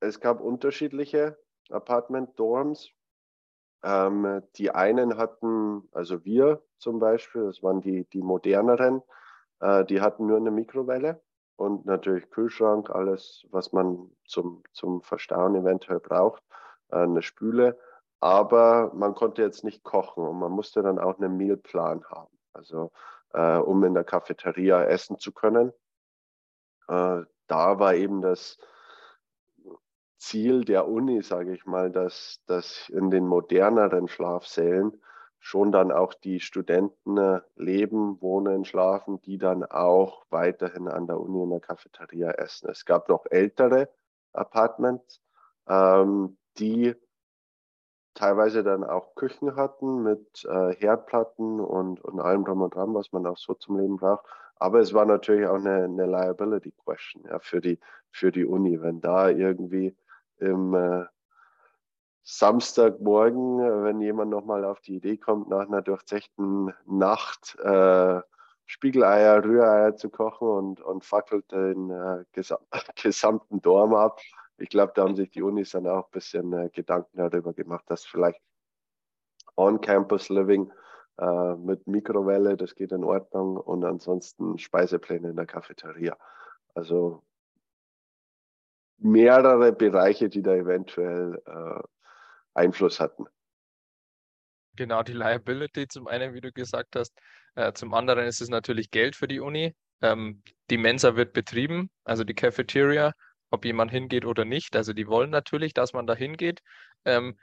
es 0.00 0.20
gab 0.20 0.40
unterschiedliche 0.40 1.38
Apartment-Dorms. 1.70 2.90
Ähm, 3.82 4.42
die 4.56 4.70
einen 4.70 5.16
hatten, 5.16 5.88
also 5.92 6.24
wir 6.24 6.62
zum 6.78 6.98
Beispiel, 6.98 7.44
das 7.44 7.62
waren 7.62 7.80
die, 7.80 8.04
die 8.10 8.20
moderneren, 8.20 9.02
äh, 9.60 9.84
die 9.86 10.02
hatten 10.02 10.26
nur 10.26 10.36
eine 10.36 10.50
Mikrowelle 10.50 11.22
und 11.56 11.86
natürlich 11.86 12.28
Kühlschrank, 12.30 12.90
alles, 12.90 13.46
was 13.50 13.72
man 13.72 14.10
zum, 14.26 14.62
zum 14.72 15.02
Verstauen 15.02 15.56
eventuell 15.56 16.00
braucht. 16.00 16.42
Äh, 16.90 16.96
eine 16.96 17.22
Spüle, 17.22 17.78
aber 18.20 18.92
man 18.94 19.14
konnte 19.14 19.42
jetzt 19.42 19.64
nicht 19.64 19.82
kochen 19.82 20.26
und 20.26 20.38
man 20.38 20.52
musste 20.52 20.82
dann 20.82 20.98
auch 20.98 21.18
einen 21.18 21.36
Mealplan 21.36 22.04
haben, 22.04 22.38
also 22.52 22.92
äh, 23.32 23.56
um 23.56 23.82
in 23.84 23.94
der 23.94 24.04
Cafeteria 24.04 24.82
essen 24.84 25.18
zu 25.18 25.32
können. 25.32 25.72
Äh, 26.88 27.22
da 27.46 27.78
war 27.78 27.94
eben 27.94 28.20
das 28.20 28.58
Ziel 30.18 30.64
der 30.64 30.86
Uni, 30.86 31.22
sage 31.22 31.54
ich 31.54 31.64
mal, 31.64 31.90
dass, 31.90 32.40
dass 32.46 32.88
in 32.90 33.10
den 33.10 33.26
moderneren 33.26 34.06
Schlafsälen 34.06 35.00
schon 35.38 35.72
dann 35.72 35.90
auch 35.90 36.12
die 36.12 36.40
Studenten 36.40 37.16
äh, 37.16 37.40
leben, 37.56 38.20
wohnen, 38.20 38.66
schlafen, 38.66 39.22
die 39.22 39.38
dann 39.38 39.64
auch 39.64 40.26
weiterhin 40.28 40.88
an 40.88 41.06
der 41.06 41.18
Uni 41.18 41.42
in 41.42 41.50
der 41.50 41.60
Cafeteria 41.60 42.32
essen. 42.32 42.68
Es 42.68 42.84
gab 42.84 43.08
noch 43.08 43.24
ältere 43.30 43.88
Apartments, 44.34 45.22
ähm, 45.66 46.36
die 46.60 46.94
teilweise 48.14 48.62
dann 48.62 48.84
auch 48.84 49.14
Küchen 49.14 49.56
hatten 49.56 50.02
mit 50.02 50.44
äh, 50.44 50.74
Herdplatten 50.74 51.60
und, 51.60 52.00
und 52.00 52.20
allem 52.20 52.44
drum 52.44 52.62
und 52.62 52.74
dran, 52.74 52.94
was 52.94 53.12
man 53.12 53.26
auch 53.26 53.38
so 53.38 53.54
zum 53.54 53.78
Leben 53.78 53.96
braucht. 53.96 54.26
Aber 54.56 54.80
es 54.80 54.92
war 54.92 55.06
natürlich 55.06 55.46
auch 55.46 55.54
eine, 55.54 55.84
eine 55.84 56.06
Liability 56.06 56.72
Question 56.84 57.24
ja, 57.24 57.38
für, 57.38 57.60
die, 57.60 57.78
für 58.10 58.30
die 58.30 58.44
Uni. 58.44 58.80
Wenn 58.82 59.00
da 59.00 59.30
irgendwie 59.30 59.96
im 60.38 60.74
äh, 60.74 61.06
Samstagmorgen, 62.22 63.60
äh, 63.60 63.84
wenn 63.84 64.00
jemand 64.00 64.30
nochmal 64.30 64.64
auf 64.64 64.80
die 64.80 64.96
Idee 64.96 65.16
kommt, 65.16 65.48
nach 65.48 65.66
einer 65.66 65.82
durchzechten 65.82 66.74
Nacht 66.84 67.56
äh, 67.60 68.20
Spiegeleier, 68.66 69.42
Rühreier 69.42 69.96
zu 69.96 70.10
kochen 70.10 70.48
und, 70.48 70.80
und 70.80 71.04
fackelt 71.04 71.50
den 71.50 71.90
äh, 71.90 72.24
gesam 72.32 72.60
gesamten 73.02 73.60
Dorm 73.62 73.94
ab, 73.94 74.20
ich 74.60 74.68
glaube, 74.68 74.92
da 74.94 75.02
haben 75.02 75.16
sich 75.16 75.30
die 75.30 75.42
Unis 75.42 75.70
dann 75.70 75.86
auch 75.86 76.06
ein 76.06 76.10
bisschen 76.12 76.52
äh, 76.52 76.70
Gedanken 76.72 77.16
darüber 77.16 77.52
gemacht, 77.52 77.84
dass 77.88 78.04
vielleicht 78.04 78.40
On-Campus-Living 79.56 80.72
äh, 81.18 81.54
mit 81.56 81.86
Mikrowelle, 81.86 82.56
das 82.56 82.74
geht 82.74 82.92
in 82.92 83.04
Ordnung 83.04 83.56
und 83.56 83.84
ansonsten 83.84 84.58
Speisepläne 84.58 85.30
in 85.30 85.36
der 85.36 85.46
Cafeteria. 85.46 86.16
Also 86.74 87.22
mehrere 88.98 89.72
Bereiche, 89.72 90.28
die 90.28 90.42
da 90.42 90.54
eventuell 90.54 91.42
äh, 91.46 91.82
Einfluss 92.54 93.00
hatten. 93.00 93.26
Genau, 94.76 95.02
die 95.02 95.12
Liability 95.12 95.88
zum 95.88 96.06
einen, 96.06 96.32
wie 96.32 96.40
du 96.40 96.52
gesagt 96.52 96.96
hast. 96.96 97.18
Äh, 97.54 97.72
zum 97.72 97.92
anderen 97.92 98.26
ist 98.26 98.40
es 98.40 98.48
natürlich 98.48 98.90
Geld 98.90 99.16
für 99.16 99.28
die 99.28 99.40
Uni. 99.40 99.74
Ähm, 100.00 100.42
die 100.70 100.78
Mensa 100.78 101.16
wird 101.16 101.32
betrieben, 101.32 101.90
also 102.04 102.24
die 102.24 102.34
Cafeteria. 102.34 103.12
Ob 103.50 103.64
jemand 103.64 103.90
hingeht 103.90 104.24
oder 104.24 104.44
nicht. 104.44 104.76
Also 104.76 104.92
die 104.92 105.06
wollen 105.06 105.30
natürlich, 105.30 105.74
dass 105.74 105.92
man 105.92 106.06
da 106.06 106.14
hingeht. 106.14 106.60
Ähm, 107.04 107.36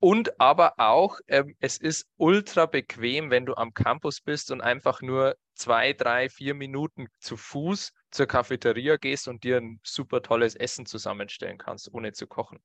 und 0.00 0.40
aber 0.40 0.74
auch, 0.78 1.18
ähm, 1.26 1.56
es 1.58 1.76
ist 1.78 2.06
ultra 2.16 2.66
bequem, 2.66 3.30
wenn 3.30 3.46
du 3.46 3.54
am 3.54 3.74
Campus 3.74 4.20
bist 4.20 4.50
und 4.52 4.60
einfach 4.60 5.02
nur 5.02 5.36
zwei, 5.54 5.92
drei, 5.92 6.28
vier 6.28 6.54
Minuten 6.54 7.08
zu 7.18 7.36
Fuß 7.36 7.92
zur 8.12 8.26
Cafeteria 8.26 8.96
gehst 8.96 9.26
und 9.26 9.42
dir 9.42 9.56
ein 9.56 9.80
super 9.82 10.22
tolles 10.22 10.54
Essen 10.54 10.86
zusammenstellen 10.86 11.58
kannst, 11.58 11.92
ohne 11.92 12.12
zu 12.12 12.28
kochen. 12.28 12.60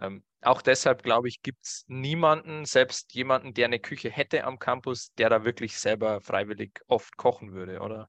Ähm, 0.00 0.24
auch 0.42 0.62
deshalb, 0.62 1.04
glaube 1.04 1.28
ich, 1.28 1.42
gibt 1.42 1.64
es 1.64 1.84
niemanden, 1.86 2.64
selbst 2.64 3.14
jemanden, 3.14 3.54
der 3.54 3.66
eine 3.66 3.78
Küche 3.78 4.10
hätte 4.10 4.44
am 4.44 4.58
Campus, 4.58 5.12
der 5.14 5.30
da 5.30 5.44
wirklich 5.44 5.78
selber 5.78 6.20
freiwillig 6.20 6.80
oft 6.88 7.16
kochen 7.16 7.52
würde, 7.52 7.80
oder? 7.80 8.08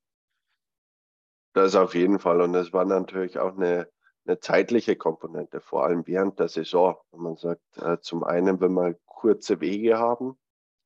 Das 1.55 1.75
auf 1.75 1.95
jeden 1.95 2.19
Fall. 2.19 2.41
Und 2.41 2.53
es 2.53 2.71
war 2.73 2.85
natürlich 2.85 3.39
auch 3.39 3.57
eine 3.57 3.87
eine 4.25 4.39
zeitliche 4.39 4.95
Komponente, 4.95 5.61
vor 5.61 5.83
allem 5.85 6.05
während 6.07 6.39
der 6.39 6.47
Saison. 6.47 6.95
Wenn 7.11 7.21
man 7.21 7.35
sagt, 7.35 7.61
äh, 7.77 7.99
zum 8.01 8.23
einen, 8.23 8.59
wenn 8.59 8.73
wir 8.73 8.95
kurze 9.05 9.61
Wege 9.61 9.99
haben, 9.99 10.37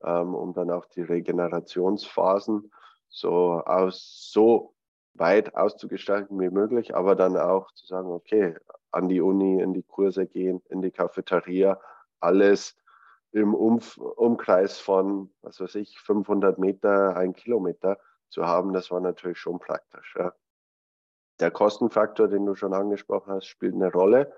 ähm, 0.04 0.36
um 0.36 0.54
dann 0.54 0.72
auch 0.72 0.86
die 0.86 1.02
Regenerationsphasen 1.02 2.72
so 3.08 3.62
aus 3.66 4.30
so 4.32 4.76
weit 5.14 5.56
auszugestalten 5.56 6.40
wie 6.40 6.50
möglich, 6.50 6.96
aber 6.96 7.16
dann 7.16 7.38
auch 7.38 7.72
zu 7.74 7.86
sagen, 7.86 8.10
okay, 8.10 8.56
an 8.92 9.10
die 9.10 9.22
Uni, 9.22 9.62
in 9.62 9.74
die 9.74 9.84
Kurse 9.84 10.28
gehen, 10.28 10.62
in 10.70 10.82
die 10.82 10.92
Cafeteria, 10.92 11.80
alles 12.20 12.76
im 13.32 13.54
Umf 13.54 13.98
Umkreis 13.98 14.80
von, 14.80 15.32
was 15.42 15.60
weiß 15.60 15.76
ich, 15.76 16.00
500 16.00 16.60
Meter, 16.60 17.16
ein 17.16 17.34
Kilometer 17.34 17.98
zu 18.30 18.46
haben, 18.46 18.74
das 18.74 18.92
war 18.92 19.00
natürlich 19.00 19.40
schon 19.40 19.60
praktisch. 19.60 20.16
Ja 20.18 20.34
der 21.40 21.52
Kostenfaktor, 21.52 22.28
den 22.28 22.46
du 22.46 22.56
schon 22.56 22.74
angesprochen 22.74 23.34
hast, 23.34 23.46
spielt 23.46 23.76
eine 23.76 23.92
Rolle. 23.92 24.32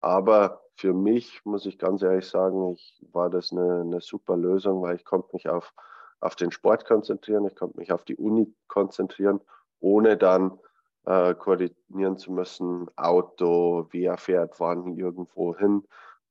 Aber 0.00 0.62
für 0.76 0.92
mich, 0.92 1.44
muss 1.44 1.66
ich 1.66 1.78
ganz 1.78 2.02
ehrlich 2.02 2.28
sagen, 2.28 2.72
ich, 2.72 3.04
war 3.12 3.30
das 3.30 3.52
eine, 3.52 3.82
eine 3.82 4.00
super 4.00 4.36
Lösung, 4.36 4.82
weil 4.82 4.96
ich 4.96 5.04
konnte 5.04 5.28
mich 5.32 5.48
auf, 5.48 5.72
auf 6.20 6.34
den 6.36 6.50
Sport 6.50 6.84
konzentrieren, 6.86 7.46
ich 7.46 7.54
konnte 7.54 7.78
mich 7.78 7.92
auf 7.92 8.04
die 8.04 8.16
Uni 8.16 8.54
konzentrieren, 8.68 9.40
ohne 9.80 10.16
dann 10.16 10.58
äh, 11.04 11.34
koordinieren 11.34 12.16
zu 12.16 12.32
müssen, 12.32 12.88
Auto, 12.96 13.86
wer 13.90 14.16
fährt 14.16 14.58
wann 14.60 14.96
irgendwo 14.96 15.56
hin, 15.56 15.86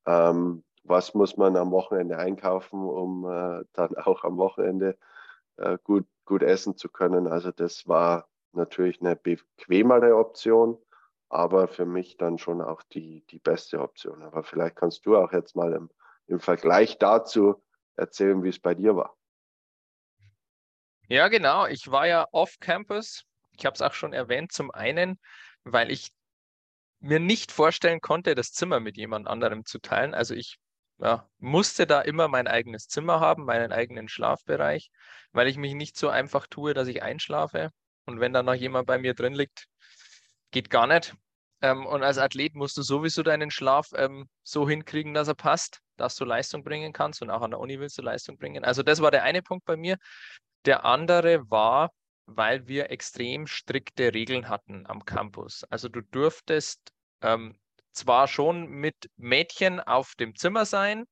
ähm, 0.06 0.64
was 0.84 1.14
muss 1.14 1.36
man 1.36 1.56
am 1.56 1.70
Wochenende 1.70 2.18
einkaufen, 2.18 2.82
um 2.82 3.24
äh, 3.24 3.64
dann 3.72 3.96
auch 3.96 4.24
am 4.24 4.36
Wochenende 4.36 4.98
äh, 5.56 5.78
gut, 5.84 6.06
gut 6.24 6.42
essen 6.42 6.76
zu 6.76 6.88
können. 6.88 7.26
Also 7.26 7.52
das 7.52 7.86
war 7.86 8.26
natürlich 8.54 9.00
eine 9.00 9.16
bequemere 9.16 10.16
Option, 10.16 10.78
aber 11.28 11.68
für 11.68 11.86
mich 11.86 12.16
dann 12.16 12.38
schon 12.38 12.60
auch 12.60 12.82
die, 12.82 13.24
die 13.30 13.38
beste 13.38 13.80
Option. 13.80 14.22
Aber 14.22 14.42
vielleicht 14.42 14.76
kannst 14.76 15.06
du 15.06 15.16
auch 15.16 15.32
jetzt 15.32 15.56
mal 15.56 15.72
im, 15.72 15.90
im 16.26 16.40
Vergleich 16.40 16.98
dazu 16.98 17.62
erzählen, 17.96 18.42
wie 18.42 18.48
es 18.50 18.58
bei 18.58 18.74
dir 18.74 18.96
war. 18.96 19.16
Ja, 21.08 21.28
genau. 21.28 21.66
Ich 21.66 21.90
war 21.90 22.06
ja 22.06 22.26
off-Campus. 22.32 23.24
Ich 23.56 23.66
habe 23.66 23.74
es 23.74 23.82
auch 23.82 23.92
schon 23.92 24.12
erwähnt. 24.12 24.52
Zum 24.52 24.70
einen, 24.70 25.18
weil 25.64 25.90
ich 25.90 26.10
mir 27.00 27.18
nicht 27.18 27.52
vorstellen 27.52 28.00
konnte, 28.00 28.34
das 28.34 28.52
Zimmer 28.52 28.80
mit 28.80 28.96
jemand 28.96 29.26
anderem 29.26 29.64
zu 29.64 29.78
teilen. 29.78 30.14
Also 30.14 30.34
ich 30.34 30.58
ja, 30.98 31.28
musste 31.38 31.86
da 31.86 32.00
immer 32.00 32.28
mein 32.28 32.46
eigenes 32.46 32.86
Zimmer 32.86 33.20
haben, 33.20 33.44
meinen 33.44 33.72
eigenen 33.72 34.08
Schlafbereich, 34.08 34.90
weil 35.32 35.48
ich 35.48 35.56
mich 35.56 35.74
nicht 35.74 35.96
so 35.96 36.08
einfach 36.08 36.46
tue, 36.46 36.74
dass 36.74 36.88
ich 36.88 37.02
einschlafe. 37.02 37.70
Und 38.06 38.20
wenn 38.20 38.32
dann 38.32 38.46
noch 38.46 38.54
jemand 38.54 38.86
bei 38.86 38.98
mir 38.98 39.14
drin 39.14 39.34
liegt, 39.34 39.66
geht 40.50 40.70
gar 40.70 40.86
nicht. 40.86 41.14
Ähm, 41.62 41.86
und 41.86 42.02
als 42.02 42.18
Athlet 42.18 42.54
musst 42.54 42.76
du 42.76 42.82
sowieso 42.82 43.22
deinen 43.22 43.50
Schlaf 43.50 43.88
ähm, 43.94 44.28
so 44.42 44.68
hinkriegen, 44.68 45.14
dass 45.14 45.28
er 45.28 45.34
passt, 45.34 45.80
dass 45.96 46.16
du 46.16 46.24
Leistung 46.24 46.64
bringen 46.64 46.92
kannst. 46.92 47.22
Und 47.22 47.30
auch 47.30 47.42
an 47.42 47.52
der 47.52 47.60
Uni 47.60 47.78
willst 47.78 47.96
du 47.98 48.02
Leistung 48.02 48.36
bringen. 48.36 48.64
Also 48.64 48.82
das 48.82 49.00
war 49.00 49.10
der 49.10 49.22
eine 49.22 49.42
Punkt 49.42 49.64
bei 49.64 49.76
mir. 49.76 49.96
Der 50.64 50.84
andere 50.84 51.48
war, 51.50 51.90
weil 52.26 52.66
wir 52.66 52.90
extrem 52.90 53.46
strikte 53.46 54.12
Regeln 54.12 54.48
hatten 54.48 54.86
am 54.86 55.04
Campus. 55.04 55.64
Also 55.70 55.88
du 55.88 56.00
durftest 56.02 56.80
ähm, 57.20 57.58
zwar 57.92 58.26
schon 58.26 58.66
mit 58.66 59.10
Mädchen 59.16 59.80
auf 59.80 60.14
dem 60.18 60.34
Zimmer 60.34 60.64
sein, 60.64 61.04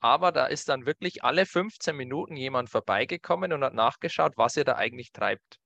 aber 0.00 0.32
da 0.32 0.46
ist 0.46 0.68
dann 0.68 0.86
wirklich 0.86 1.22
alle 1.22 1.46
15 1.46 1.94
Minuten 1.96 2.36
jemand 2.36 2.70
vorbeigekommen 2.70 3.52
und 3.52 3.62
hat 3.62 3.74
nachgeschaut, 3.74 4.32
was 4.36 4.56
ihr 4.56 4.64
da 4.64 4.76
eigentlich 4.76 5.12
treibt. 5.12 5.58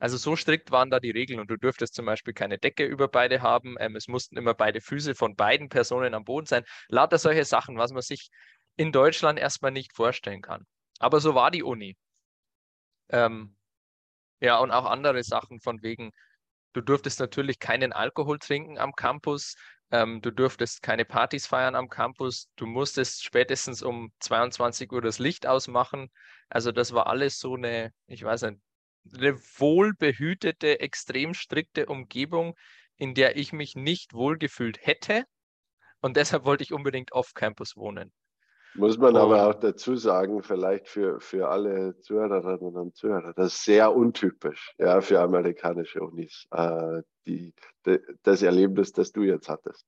Also 0.00 0.16
so 0.16 0.34
strikt 0.34 0.70
waren 0.70 0.90
da 0.90 0.98
die 0.98 1.10
Regeln 1.10 1.40
und 1.40 1.50
du 1.50 1.56
dürftest 1.56 1.94
zum 1.94 2.06
Beispiel 2.06 2.34
keine 2.34 2.58
Decke 2.58 2.84
über 2.86 3.06
beide 3.06 3.42
haben. 3.42 3.76
Ähm, 3.78 3.96
es 3.96 4.08
mussten 4.08 4.36
immer 4.38 4.54
beide 4.54 4.80
Füße 4.80 5.14
von 5.14 5.36
beiden 5.36 5.68
Personen 5.68 6.14
am 6.14 6.24
Boden 6.24 6.46
sein. 6.46 6.64
Lauter 6.88 7.18
solche 7.18 7.44
Sachen, 7.44 7.76
was 7.76 7.92
man 7.92 8.02
sich 8.02 8.30
in 8.76 8.92
Deutschland 8.92 9.38
erstmal 9.38 9.72
nicht 9.72 9.94
vorstellen 9.94 10.40
kann. 10.40 10.66
Aber 10.98 11.20
so 11.20 11.34
war 11.34 11.50
die 11.50 11.62
Uni. 11.62 11.96
Ähm, 13.10 13.56
ja, 14.40 14.58
und 14.58 14.70
auch 14.70 14.86
andere 14.86 15.22
Sachen 15.22 15.60
von 15.60 15.82
wegen, 15.82 16.12
du 16.72 16.80
durftest 16.80 17.20
natürlich 17.20 17.58
keinen 17.58 17.92
Alkohol 17.92 18.38
trinken 18.38 18.78
am 18.78 18.94
Campus. 18.94 19.54
Ähm, 19.90 20.22
du 20.22 20.30
durftest 20.30 20.82
keine 20.82 21.04
Partys 21.04 21.46
feiern 21.46 21.74
am 21.74 21.90
Campus. 21.90 22.48
Du 22.56 22.66
musstest 22.66 23.22
spätestens 23.24 23.82
um 23.82 24.12
22 24.20 24.90
Uhr 24.92 25.02
das 25.02 25.18
Licht 25.18 25.46
ausmachen. 25.46 26.10
Also 26.48 26.72
das 26.72 26.94
war 26.94 27.06
alles 27.06 27.38
so 27.38 27.54
eine, 27.54 27.92
ich 28.06 28.22
weiß 28.22 28.42
nicht, 28.42 28.60
wohlbehütete, 29.04 30.80
extrem 30.80 31.34
strikte 31.34 31.86
Umgebung, 31.86 32.54
in 32.96 33.14
der 33.14 33.36
ich 33.36 33.52
mich 33.52 33.74
nicht 33.74 34.12
wohlgefühlt 34.12 34.78
hätte. 34.80 35.24
Und 36.00 36.16
deshalb 36.16 36.44
wollte 36.44 36.62
ich 36.62 36.72
unbedingt 36.72 37.12
off-Campus 37.12 37.76
wohnen. 37.76 38.12
Muss 38.74 38.98
man 38.98 39.14
und, 39.16 39.20
aber 39.20 39.48
auch 39.48 39.54
dazu 39.54 39.96
sagen, 39.96 40.42
vielleicht 40.42 40.88
für, 40.88 41.20
für 41.20 41.48
alle 41.48 41.98
Zuhörerinnen 42.00 42.76
und 42.76 42.96
Zuhörer, 42.96 43.32
das 43.34 43.54
ist 43.54 43.64
sehr 43.64 43.92
untypisch 43.92 44.74
ja, 44.78 45.00
für 45.00 45.20
amerikanische 45.20 46.00
Unis, 46.00 46.46
äh, 46.52 47.02
die, 47.26 47.52
die, 47.84 47.98
das 48.22 48.42
Erlebnis, 48.42 48.92
das 48.92 49.10
du 49.10 49.22
jetzt 49.22 49.48
hattest. 49.48 49.84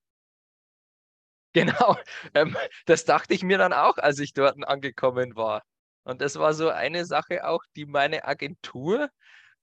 Genau, 1.53 1.97
ähm, 2.35 2.57
das 2.87 3.05
dachte 3.05 3.35
ich 3.35 3.45
mir 3.45 3.59
dann 3.59 3.73
auch, 3.73 3.99
als 3.99 4.19
ich 4.19 4.33
dort 4.33 4.57
angekommen 4.67 5.37
war. 5.37 5.63
Und 6.05 6.21
das 6.21 6.39
war 6.39 6.55
so 6.55 6.69
eine 6.69 7.05
Sache 7.05 7.47
auch, 7.47 7.63
die 7.77 7.87
meine 7.87 8.25
Agentur 8.25 9.09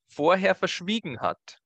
vorher 0.08 0.56
verschwiegen 0.56 1.20
hat. 1.20 1.60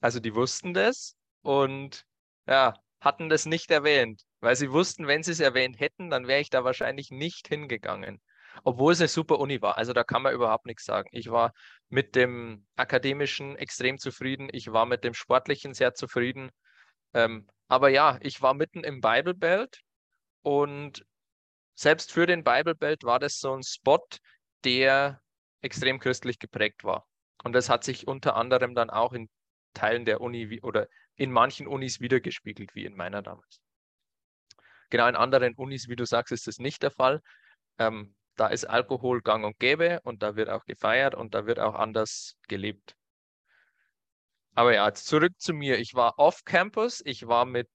Also 0.00 0.20
die 0.20 0.34
wussten 0.34 0.74
das 0.74 1.16
und 1.42 2.04
ja, 2.46 2.74
hatten 3.00 3.28
das 3.28 3.46
nicht 3.46 3.70
erwähnt, 3.70 4.22
weil 4.40 4.56
sie 4.56 4.72
wussten, 4.72 5.06
wenn 5.06 5.22
sie 5.22 5.32
es 5.32 5.40
erwähnt 5.40 5.78
hätten, 5.78 6.10
dann 6.10 6.26
wäre 6.26 6.40
ich 6.40 6.50
da 6.50 6.64
wahrscheinlich 6.64 7.10
nicht 7.10 7.48
hingegangen. 7.48 8.20
Obwohl 8.62 8.92
es 8.92 9.00
eine 9.00 9.08
super 9.08 9.40
Uni 9.40 9.60
war. 9.62 9.76
Also 9.78 9.92
da 9.92 10.04
kann 10.04 10.22
man 10.22 10.32
überhaupt 10.32 10.66
nichts 10.66 10.84
sagen. 10.84 11.08
Ich 11.12 11.30
war 11.30 11.52
mit 11.88 12.14
dem 12.14 12.66
akademischen 12.76 13.56
extrem 13.56 13.98
zufrieden. 13.98 14.48
Ich 14.52 14.72
war 14.72 14.86
mit 14.86 15.02
dem 15.02 15.12
sportlichen 15.12 15.74
sehr 15.74 15.94
zufrieden. 15.94 16.50
Ähm, 17.14 17.48
aber 17.66 17.88
ja, 17.88 18.18
ich 18.20 18.42
war 18.42 18.54
mitten 18.54 18.84
im 18.84 19.00
Bible 19.00 19.34
Belt 19.34 19.80
und 20.42 21.04
selbst 21.74 22.12
für 22.12 22.26
den 22.26 22.44
Bible 22.44 22.74
Belt 22.74 23.04
war 23.04 23.18
das 23.18 23.38
so 23.38 23.54
ein 23.54 23.62
Spot, 23.62 24.04
der 24.64 25.20
extrem 25.60 25.98
christlich 25.98 26.38
geprägt 26.38 26.84
war. 26.84 27.06
Und 27.42 27.52
das 27.52 27.68
hat 27.68 27.84
sich 27.84 28.06
unter 28.06 28.36
anderem 28.36 28.74
dann 28.74 28.90
auch 28.90 29.12
in 29.12 29.28
Teilen 29.74 30.04
der 30.04 30.20
Uni 30.20 30.60
oder 30.62 30.86
in 31.16 31.32
manchen 31.32 31.66
Unis 31.66 32.00
wiedergespiegelt, 32.00 32.74
wie 32.74 32.84
in 32.84 32.96
meiner 32.96 33.22
damals. 33.22 33.60
Genau 34.90 35.08
in 35.08 35.16
anderen 35.16 35.54
Unis, 35.54 35.88
wie 35.88 35.96
du 35.96 36.06
sagst, 36.06 36.32
ist 36.32 36.46
das 36.46 36.58
nicht 36.58 36.82
der 36.82 36.90
Fall. 36.90 37.20
Ähm, 37.78 38.14
da 38.36 38.48
ist 38.48 38.64
Alkohol 38.64 39.22
gang 39.22 39.44
und 39.44 39.58
gäbe 39.58 40.00
und 40.04 40.22
da 40.22 40.36
wird 40.36 40.48
auch 40.48 40.64
gefeiert 40.64 41.14
und 41.14 41.34
da 41.34 41.46
wird 41.46 41.58
auch 41.58 41.74
anders 41.74 42.36
gelebt. 42.48 42.94
Aber 44.54 44.72
ja, 44.72 44.86
jetzt 44.86 45.06
zurück 45.06 45.32
zu 45.38 45.52
mir. 45.52 45.78
Ich 45.78 45.94
war 45.94 46.18
off-Campus. 46.18 47.02
Ich 47.04 47.26
war 47.26 47.44
mit 47.44 47.68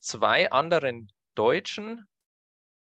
zwei 0.00 0.50
anderen 0.50 1.12
Deutschen 1.34 2.06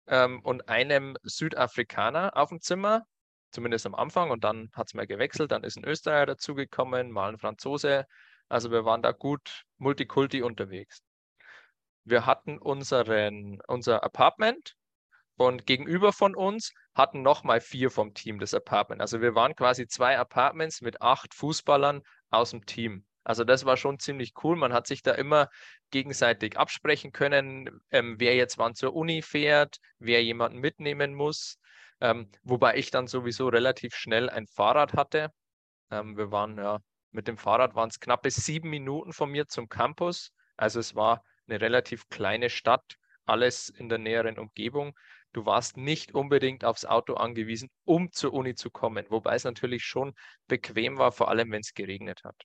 ähm, 0.07 0.41
und 0.41 0.69
einem 0.69 1.17
Südafrikaner 1.23 2.35
auf 2.35 2.49
dem 2.49 2.59
Zimmer, 2.59 3.03
zumindest 3.51 3.85
am 3.85 3.95
Anfang. 3.95 4.31
Und 4.31 4.43
dann 4.43 4.69
hat 4.73 4.87
es 4.87 4.93
mal 4.93 5.07
gewechselt. 5.07 5.51
Dann 5.51 5.63
ist 5.63 5.77
ein 5.77 5.85
Österreicher 5.85 6.25
dazugekommen, 6.27 7.11
mal 7.11 7.29
ein 7.29 7.37
Franzose. 7.37 8.05
Also 8.49 8.71
wir 8.71 8.85
waren 8.85 9.01
da 9.01 9.11
gut 9.11 9.63
Multikulti 9.77 10.41
unterwegs. 10.41 11.01
Wir 12.03 12.25
hatten 12.25 12.57
unseren, 12.57 13.59
unser 13.67 14.03
Apartment 14.03 14.75
und 15.37 15.65
gegenüber 15.65 16.13
von 16.13 16.35
uns 16.35 16.73
hatten 16.93 17.21
nochmal 17.21 17.61
vier 17.61 17.89
vom 17.89 18.13
Team 18.13 18.39
das 18.39 18.53
Apartment. 18.53 19.01
Also 19.01 19.21
wir 19.21 19.35
waren 19.35 19.55
quasi 19.55 19.87
zwei 19.87 20.17
Apartments 20.17 20.81
mit 20.81 21.01
acht 21.01 21.33
Fußballern 21.33 22.03
aus 22.29 22.51
dem 22.51 22.65
Team. 22.65 23.05
Also 23.23 23.43
das 23.43 23.65
war 23.65 23.77
schon 23.77 23.99
ziemlich 23.99 24.33
cool. 24.43 24.55
Man 24.55 24.73
hat 24.73 24.87
sich 24.87 25.01
da 25.01 25.13
immer 25.13 25.49
gegenseitig 25.91 26.57
absprechen 26.57 27.11
können, 27.11 27.81
ähm, 27.91 28.15
wer 28.19 28.35
jetzt 28.35 28.57
wann 28.57 28.75
zur 28.75 28.95
Uni 28.95 29.21
fährt, 29.21 29.77
wer 29.99 30.23
jemanden 30.23 30.59
mitnehmen 30.59 31.13
muss. 31.13 31.57
Ähm, 32.01 32.29
wobei 32.43 32.75
ich 32.77 32.91
dann 32.91 33.07
sowieso 33.07 33.47
relativ 33.47 33.95
schnell 33.95 34.29
ein 34.29 34.47
Fahrrad 34.47 34.93
hatte. 34.93 35.31
Ähm, 35.91 36.17
wir 36.17 36.31
waren 36.31 36.57
ja 36.57 36.79
mit 37.13 37.27
dem 37.27 37.37
Fahrrad 37.37 37.75
waren 37.75 37.89
es 37.89 37.99
knappe 37.99 38.31
sieben 38.31 38.69
Minuten 38.69 39.13
von 39.13 39.29
mir 39.29 39.47
zum 39.47 39.69
Campus. 39.69 40.31
Also 40.57 40.79
es 40.79 40.95
war 40.95 41.23
eine 41.47 41.61
relativ 41.61 42.09
kleine 42.09 42.49
Stadt, 42.49 42.97
alles 43.25 43.69
in 43.69 43.87
der 43.87 43.99
näheren 43.99 44.39
Umgebung. 44.39 44.97
Du 45.31 45.45
warst 45.45 45.77
nicht 45.77 46.13
unbedingt 46.13 46.65
aufs 46.65 46.85
Auto 46.85 47.13
angewiesen, 47.13 47.69
um 47.85 48.11
zur 48.11 48.33
Uni 48.33 48.55
zu 48.55 48.71
kommen, 48.71 49.05
wobei 49.09 49.35
es 49.35 49.43
natürlich 49.43 49.83
schon 49.83 50.13
bequem 50.47 50.97
war, 50.97 51.11
vor 51.11 51.29
allem 51.29 51.51
wenn 51.51 51.61
es 51.61 51.73
geregnet 51.73 52.23
hat. 52.23 52.35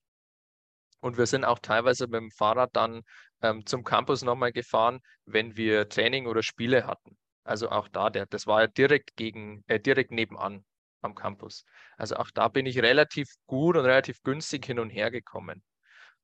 Und 1.00 1.16
wir 1.16 1.26
sind 1.26 1.44
auch 1.44 1.58
teilweise 1.58 2.06
mit 2.06 2.20
dem 2.20 2.30
Fahrrad 2.30 2.70
dann 2.74 3.02
ähm, 3.42 3.64
zum 3.66 3.84
Campus 3.84 4.22
nochmal 4.22 4.52
gefahren, 4.52 5.00
wenn 5.24 5.56
wir 5.56 5.88
Training 5.88 6.26
oder 6.26 6.42
Spiele 6.42 6.86
hatten. 6.86 7.16
Also 7.44 7.70
auch 7.70 7.88
da, 7.88 8.10
der, 8.10 8.26
das 8.26 8.46
war 8.46 8.62
ja 8.62 8.66
direkt 8.66 9.16
gegen, 9.16 9.64
äh, 9.68 9.80
direkt 9.80 10.10
nebenan 10.10 10.64
am 11.00 11.14
Campus. 11.14 11.64
Also 11.96 12.16
auch 12.16 12.30
da 12.30 12.48
bin 12.48 12.66
ich 12.66 12.82
relativ 12.82 13.28
gut 13.46 13.76
und 13.76 13.84
relativ 13.84 14.22
günstig 14.22 14.66
hin 14.66 14.78
und 14.78 14.90
her 14.90 15.10
gekommen. 15.10 15.62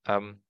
Ähm, 0.07 0.43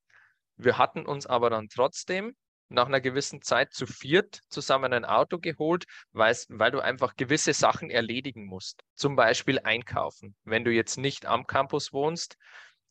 wir 0.57 0.78
hatten 0.78 1.07
uns 1.07 1.26
aber 1.26 1.50
dann 1.50 1.69
trotzdem 1.69 2.35
nach 2.69 2.87
einer 2.87 3.00
gewissen 3.00 3.43
Zeit 3.43 3.73
zu 3.73 3.87
viert 3.87 4.40
zusammen 4.49 4.93
ein 4.93 5.04
Auto 5.04 5.38
geholt, 5.38 5.85
weil 6.12 6.71
du 6.71 6.81
einfach 6.81 7.14
gewisse 7.16 7.52
Sachen 7.52 7.90
erledigen 7.90 8.47
musst. 8.47 8.83
Zum 8.95 9.16
Beispiel 9.16 9.61
einkaufen. 9.61 10.35
Wenn 10.45 10.64
du 10.64 10.71
jetzt 10.71 10.97
nicht 10.97 11.26
am 11.26 11.47
Campus 11.47 11.93
wohnst, 11.93 12.37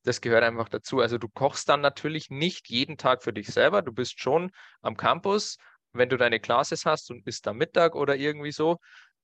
das 0.04 0.22
gehört 0.22 0.44
einfach 0.44 0.70
dazu. 0.70 1.00
Also 1.00 1.18
du 1.18 1.30
kochst 1.30 1.70
dann 1.70 1.82
natürlich 1.82 2.30
nicht 2.30 2.70
jeden 2.70 2.98
Tag 2.98 3.24
für 3.24 3.34
dich 3.34 3.48
selber. 3.48 3.82
Du 3.82 3.92
bist 3.92 4.20
schon 4.20 4.52
am 4.82 4.98
Campus, 4.98 5.58
wenn 5.94 6.10
du 6.10 6.18
deine 6.18 6.40
Classes 6.40 6.86
hast 6.86 7.10
und 7.12 7.24
bist 7.24 7.48
da 7.48 7.54
Mittag 7.54 7.96
oder 7.96 8.16
irgendwie 8.16 8.52
so. 8.52 8.78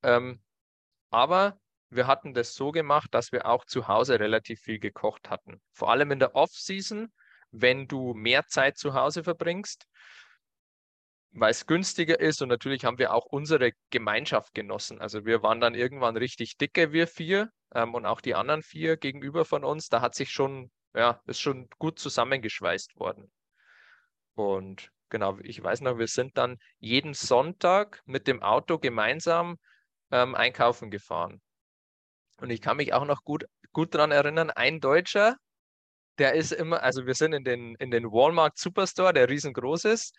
Ähm, 0.03 0.41
aber 1.09 1.59
wir 1.89 2.07
hatten 2.07 2.33
das 2.33 2.53
so 2.53 2.71
gemacht, 2.71 3.13
dass 3.13 3.31
wir 3.31 3.45
auch 3.45 3.65
zu 3.65 3.87
Hause 3.87 4.19
relativ 4.19 4.61
viel 4.61 4.79
gekocht 4.79 5.29
hatten. 5.29 5.61
Vor 5.73 5.89
allem 5.89 6.11
in 6.11 6.19
der 6.19 6.35
Off-Season, 6.35 7.11
wenn 7.51 7.87
du 7.87 8.13
mehr 8.13 8.45
Zeit 8.45 8.77
zu 8.77 8.93
Hause 8.93 9.23
verbringst, 9.23 9.87
weil 11.31 11.51
es 11.51 11.65
günstiger 11.65 12.19
ist 12.19 12.41
und 12.41 12.49
natürlich 12.49 12.85
haben 12.85 12.97
wir 12.97 13.13
auch 13.13 13.25
unsere 13.25 13.71
Gemeinschaft 13.89 14.53
genossen. 14.53 14.99
Also 14.99 15.25
wir 15.25 15.43
waren 15.43 15.61
dann 15.61 15.75
irgendwann 15.75 16.17
richtig 16.17 16.57
dicke, 16.57 16.91
wir 16.91 17.07
vier 17.07 17.49
ähm, 17.73 17.93
und 17.93 18.05
auch 18.05 18.21
die 18.21 18.35
anderen 18.35 18.63
vier 18.63 18.97
gegenüber 18.97 19.45
von 19.45 19.63
uns. 19.63 19.89
Da 19.89 20.01
hat 20.01 20.15
sich 20.15 20.31
schon, 20.31 20.71
ja, 20.93 21.21
ist 21.25 21.39
schon 21.39 21.69
gut 21.77 21.99
zusammengeschweißt 21.99 22.99
worden. 22.99 23.31
Und 24.33 24.91
genau, 25.09 25.37
ich 25.43 25.61
weiß 25.61 25.81
noch, 25.81 25.97
wir 25.97 26.07
sind 26.07 26.37
dann 26.37 26.57
jeden 26.79 27.13
Sonntag 27.13 28.01
mit 28.05 28.27
dem 28.27 28.41
Auto 28.41 28.79
gemeinsam 28.79 29.57
ähm, 30.11 30.35
einkaufen 30.35 30.89
gefahren. 30.89 31.41
Und 32.37 32.49
ich 32.49 32.61
kann 32.61 32.77
mich 32.77 32.93
auch 32.93 33.05
noch 33.05 33.23
gut, 33.23 33.45
gut 33.71 33.93
daran 33.93 34.11
erinnern, 34.11 34.49
ein 34.49 34.79
Deutscher, 34.79 35.35
der 36.19 36.33
ist 36.33 36.51
immer, 36.51 36.83
also 36.83 37.05
wir 37.05 37.15
sind 37.15 37.33
in 37.33 37.43
den, 37.43 37.75
in 37.75 37.91
den 37.91 38.11
Walmart 38.11 38.57
Superstore, 38.57 39.13
der 39.13 39.29
riesengroß 39.29 39.85
ist. 39.85 40.15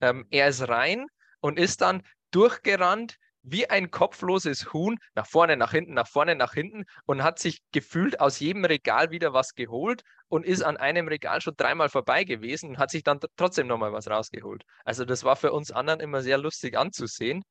Ähm, 0.00 0.26
er 0.30 0.48
ist 0.48 0.68
rein 0.68 1.06
und 1.40 1.58
ist 1.58 1.80
dann 1.80 2.02
durchgerannt 2.30 3.16
wie 3.42 3.68
ein 3.70 3.90
kopfloses 3.90 4.72
Huhn, 4.72 4.98
nach 5.14 5.26
vorne, 5.26 5.56
nach 5.56 5.70
hinten, 5.70 5.94
nach 5.94 6.08
vorne, 6.08 6.34
nach 6.34 6.52
hinten 6.52 6.84
und 7.06 7.22
hat 7.22 7.38
sich 7.38 7.62
gefühlt 7.72 8.20
aus 8.20 8.40
jedem 8.40 8.64
Regal 8.64 9.10
wieder 9.10 9.32
was 9.32 9.54
geholt 9.54 10.02
und 10.28 10.44
ist 10.44 10.62
an 10.62 10.76
einem 10.76 11.08
Regal 11.08 11.40
schon 11.40 11.54
dreimal 11.56 11.88
vorbei 11.88 12.24
gewesen 12.24 12.70
und 12.70 12.78
hat 12.78 12.90
sich 12.90 13.02
dann 13.02 13.20
trotzdem 13.36 13.66
nochmal 13.66 13.92
was 13.92 14.08
rausgeholt. 14.08 14.64
Also 14.84 15.04
das 15.04 15.24
war 15.24 15.36
für 15.36 15.52
uns 15.52 15.70
anderen 15.72 16.00
immer 16.00 16.22
sehr 16.22 16.38
lustig 16.38 16.76
anzusehen. 16.76 17.42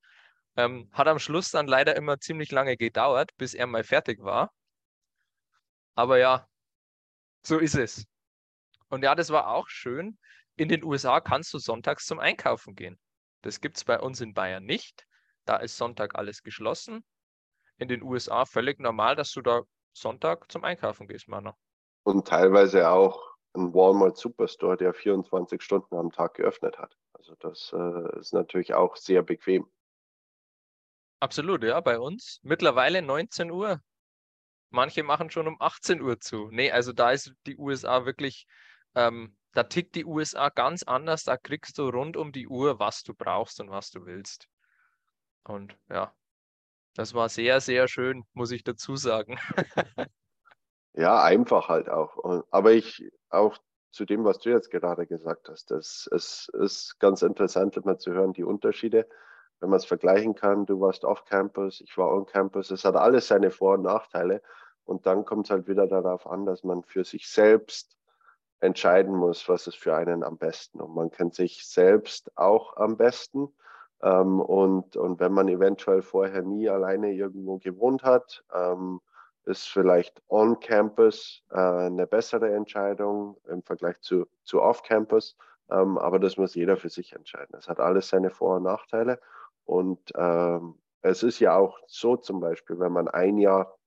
Ähm, 0.56 0.90
hat 0.92 1.08
am 1.08 1.20
Schluss 1.20 1.52
dann 1.52 1.68
leider 1.68 1.96
immer 1.96 2.20
ziemlich 2.20 2.52
lange 2.52 2.78
gedauert, 2.78 3.32
bis 3.38 3.54
er 3.54 3.68
mal 3.68 3.84
fertig 3.84 4.24
war. 4.24 4.52
Aber 5.96 6.18
ja, 6.20 6.48
so 7.48 7.58
ist 7.58 7.76
es. 7.76 8.06
Und 8.90 9.04
ja, 9.04 9.16
das 9.16 9.30
war 9.30 9.48
auch 9.48 9.68
schön. 9.70 10.18
In 10.56 10.70
den 10.70 10.84
USA 10.84 11.22
kannst 11.22 11.54
du 11.54 11.60
sonntags 11.60 12.06
zum 12.06 12.20
Einkaufen 12.20 12.76
gehen. 12.76 13.00
Das 13.42 13.62
gibt 13.62 13.78
es 13.78 13.86
bei 13.86 14.00
uns 14.00 14.22
in 14.22 14.34
Bayern 14.34 14.66
nicht. 14.66 15.06
Da 15.46 15.58
ist 15.58 15.78
Sonntag 15.78 16.16
alles 16.16 16.42
geschlossen. 16.42 17.04
In 17.78 17.88
den 17.88 18.04
USA 18.04 18.46
völlig 18.46 18.80
normal, 18.80 19.16
dass 19.16 19.32
du 19.32 19.42
da 19.42 19.62
Sonntag 19.94 20.52
zum 20.52 20.64
Einkaufen 20.64 21.08
gehst, 21.08 21.28
Mann. 21.28 21.52
Und 22.04 22.28
teilweise 22.28 22.90
auch 22.90 23.36
ein 23.54 23.74
Walmart 23.74 24.18
Superstore, 24.18 24.78
der 24.78 24.94
24 24.94 25.62
Stunden 25.62 25.96
am 25.96 26.12
Tag 26.12 26.36
geöffnet 26.36 26.78
hat. 26.78 26.98
Also 27.14 27.36
das 27.40 27.72
äh, 27.74 28.20
ist 28.20 28.34
natürlich 28.34 28.74
auch 28.74 28.96
sehr 28.96 29.24
bequem. 29.24 29.68
Absolut, 31.20 31.64
ja, 31.64 31.80
bei 31.82 32.00
uns. 32.00 32.40
Mittlerweile 32.44 33.02
19 33.02 33.52
Uhr. 33.52 33.82
Manche 34.70 35.04
machen 35.04 35.30
schon 35.30 35.48
um 35.48 35.58
18 35.60 36.02
Uhr 36.02 36.20
zu. 36.20 36.50
Nee, 36.52 36.72
also 36.72 36.94
da 36.94 37.12
ist 37.12 37.34
die 37.46 37.58
USA 37.58 38.06
wirklich, 38.06 38.48
ähm, 38.96 39.36
da 39.54 39.64
tickt 39.64 39.96
die 39.96 40.06
USA 40.06 40.50
ganz 40.50 40.84
anders. 40.84 41.24
Da 41.24 41.38
kriegst 41.38 41.78
du 41.78 41.90
rund 41.90 42.18
um 42.18 42.32
die 42.32 42.48
Uhr, 42.48 42.80
was 42.80 43.04
du 43.04 43.14
brauchst 43.14 43.60
und 43.62 43.70
was 43.70 43.92
du 43.92 44.06
willst. 44.06 44.48
Und 45.44 45.78
ja, 45.90 46.14
das 46.96 47.14
war 47.14 47.30
sehr, 47.30 47.62
sehr 47.62 47.88
schön, 47.88 48.24
muss 48.34 48.52
ich 48.52 48.64
dazu 48.64 48.96
sagen. 48.96 49.40
ja, 50.94 51.24
einfach 51.24 51.70
halt 51.70 51.90
auch. 51.90 52.44
Aber 52.52 52.74
ich 52.74 53.10
auch 53.30 53.58
zu 53.92 54.06
dem, 54.06 54.26
was 54.26 54.40
du 54.40 54.50
jetzt 54.50 54.70
gerade 54.70 55.08
gesagt 55.08 55.50
hast, 55.50 55.72
das, 55.72 56.10
es 56.14 56.50
ist 56.54 57.00
ganz 57.00 57.22
interessant, 57.22 57.78
immer 57.78 57.98
zu 57.98 58.12
hören, 58.12 58.34
die 58.34 58.44
Unterschiede 58.44 59.08
wenn 59.60 59.70
man 59.70 59.78
es 59.78 59.86
vergleichen 59.86 60.36
kann, 60.36 60.66
du 60.66 60.80
warst 60.80 61.04
off-Campus, 61.04 61.82
ich 61.82 61.98
war 61.98 62.12
on-Campus, 62.12 62.72
es 62.72 62.86
hat 62.86 62.96
alles 62.96 63.28
seine 63.28 63.52
Vor- 63.52 63.76
und 63.76 63.84
Nachteile. 63.84 64.42
Und 64.86 65.06
dann 65.06 65.26
kommt 65.26 65.48
es 65.48 65.52
halt 65.52 65.68
wieder 65.68 65.88
darauf 65.88 66.28
an, 66.28 66.46
dass 66.46 66.64
man 66.64 66.84
für 66.84 67.04
sich 67.04 67.28
selbst 67.30 67.98
entscheiden 68.60 69.16
muss, 69.16 69.48
was 69.50 69.68
ist 69.68 69.78
für 69.78 69.96
einen 69.96 70.24
am 70.24 70.38
besten. 70.38 70.80
Und 70.80 70.96
man 70.96 71.12
kennt 71.12 71.36
sich 71.36 71.68
selbst 71.68 72.32
auch 72.38 72.78
am 72.78 72.98
besten. 72.98 73.54
Ähm, 74.02 74.40
und, 74.40 74.96
und 74.96 75.20
wenn 75.20 75.34
man 75.34 75.48
eventuell 75.48 76.02
vorher 76.02 76.42
nie 76.44 76.70
alleine 76.70 77.12
irgendwo 77.12 77.58
gewohnt 77.58 78.04
hat, 78.04 78.44
ähm, 78.54 79.02
ist 79.46 79.68
vielleicht 79.68 80.22
on-Campus 80.28 81.44
äh, 81.52 81.58
eine 81.58 82.06
bessere 82.06 82.54
Entscheidung 82.54 83.38
im 83.48 83.64
Vergleich 83.64 84.00
zu, 84.02 84.28
zu 84.44 84.62
off-Campus. 84.62 85.36
Ähm, 85.70 85.98
aber 85.98 86.20
das 86.20 86.38
muss 86.38 86.56
jeder 86.56 86.78
für 86.78 86.90
sich 86.90 87.14
entscheiden. 87.14 87.56
Es 87.58 87.68
hat 87.68 87.80
alles 87.80 88.10
seine 88.10 88.30
Vor- 88.30 88.58
und 88.58 88.64
Nachteile. 88.64 89.20
Und 89.68 90.00
ähm, 90.16 90.76
es 91.02 91.24
ist 91.24 91.40
ja 91.40 91.56
auch 91.56 91.78
so 91.88 92.16
zum 92.16 92.40
Beispiel, 92.40 92.80
wenn 92.80 92.94
man 92.94 93.08
ein 93.10 93.38
Jahr 93.38 93.78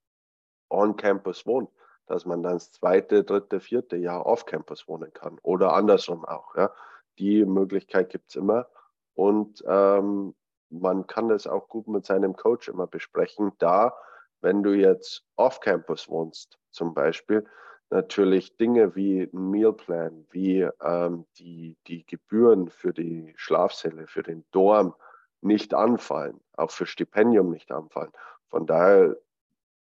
on 0.69 0.97
Campus 0.97 1.47
wohnt, 1.47 1.71
dass 2.07 2.27
man 2.27 2.43
dann 2.43 2.55
das 2.55 2.71
zweite, 2.71 3.25
dritte, 3.25 3.61
vierte 3.61 3.97
Jahr 3.97 4.27
off 4.27 4.45
Campus 4.45 4.87
wohnen 4.89 5.13
kann 5.13 5.39
oder 5.43 5.73
andersrum 5.73 6.25
auch. 6.25 6.55
Ja. 6.55 6.71
Die 7.19 7.45
Möglichkeit 7.45 8.11
gibt 8.11 8.29
es 8.29 8.37
immer. 8.37 8.67
Und 9.15 9.65
ähm, 9.67 10.35
man 10.69 11.07
kann 11.07 11.29
das 11.29 11.47
auch 11.47 11.69
gut 11.69 11.89
mit 11.89 12.05
seinem 12.05 12.37
Coach 12.37 12.69
immer 12.69 12.87
besprechen. 12.87 13.53
Da, 13.59 13.95
wenn 14.43 14.63
du 14.63 14.73
jetzt 14.73 15.25
off 15.37 15.61
Campus 15.61 16.09
wohnst, 16.09 16.59
zum 16.71 16.93
Beispiel, 16.93 17.47
natürlich 17.89 18.57
Dinge 18.59 18.95
wie 18.95 19.23
ein 19.23 19.51
Mealplan, 19.51 20.27
wie 20.31 20.69
ähm, 20.83 21.27
die, 21.39 21.77
die 21.87 22.05
Gebühren 22.05 22.69
für 22.69 22.93
die 22.93 23.33
Schlafsäle, 23.37 24.07
für 24.07 24.23
den 24.23 24.45
Dorm, 24.53 24.95
nicht 25.41 25.75
anfallen, 25.75 26.41
auch 26.57 26.71
für 26.71 26.87
Stipendium 26.87 27.51
nicht 27.51 27.73
anfallen. 27.73 28.13
Von 28.49 28.67
daher 28.67 29.17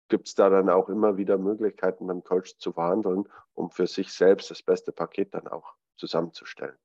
gibt 0.10 0.28
es 0.28 0.36
da 0.36 0.50
dann 0.50 0.70
auch 0.70 0.90
immer 0.90 1.18
wieder 1.18 1.38
Möglichkeiten, 1.38 2.06
mit 2.06 2.16
dem 2.16 2.24
Coach 2.24 2.58
zu 2.58 2.74
verhandeln, 2.74 3.28
um 3.54 3.70
für 3.70 3.88
sich 3.88 4.12
selbst 4.12 4.50
das 4.52 4.62
beste 4.62 4.92
Paket 4.92 5.34
dann 5.34 5.48
auch 5.48 5.74
zusammenzustellen. 5.98 6.78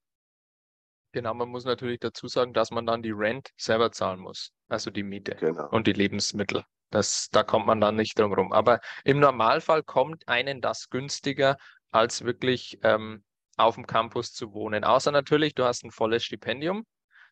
Genau, 1.12 1.34
man 1.34 1.50
muss 1.50 1.64
natürlich 1.64 2.00
dazu 2.00 2.26
sagen, 2.26 2.54
dass 2.54 2.70
man 2.70 2.86
dann 2.86 3.02
die 3.02 3.10
Rent 3.10 3.50
selber 3.56 3.92
zahlen 3.92 4.20
muss, 4.20 4.52
also 4.68 4.90
die 4.90 5.02
Miete 5.02 5.36
genau. 5.36 5.68
und 5.68 5.86
die 5.86 5.92
Lebensmittel. 5.92 6.64
Das, 6.90 7.28
da 7.30 7.42
kommt 7.42 7.66
man 7.66 7.80
dann 7.80 7.96
nicht 7.96 8.18
drum 8.18 8.32
rum. 8.32 8.52
Aber 8.52 8.80
im 9.04 9.20
Normalfall 9.20 9.82
kommt 9.82 10.26
einen 10.28 10.60
das 10.60 10.88
günstiger, 10.88 11.56
als 11.90 12.24
wirklich 12.24 12.78
ähm, 12.82 13.24
auf 13.56 13.74
dem 13.74 13.86
Campus 13.86 14.32
zu 14.32 14.52
wohnen. 14.52 14.84
Außer 14.84 15.10
natürlich, 15.10 15.54
du 15.54 15.64
hast 15.64 15.84
ein 15.84 15.90
volles 15.90 16.24
Stipendium 16.24 16.86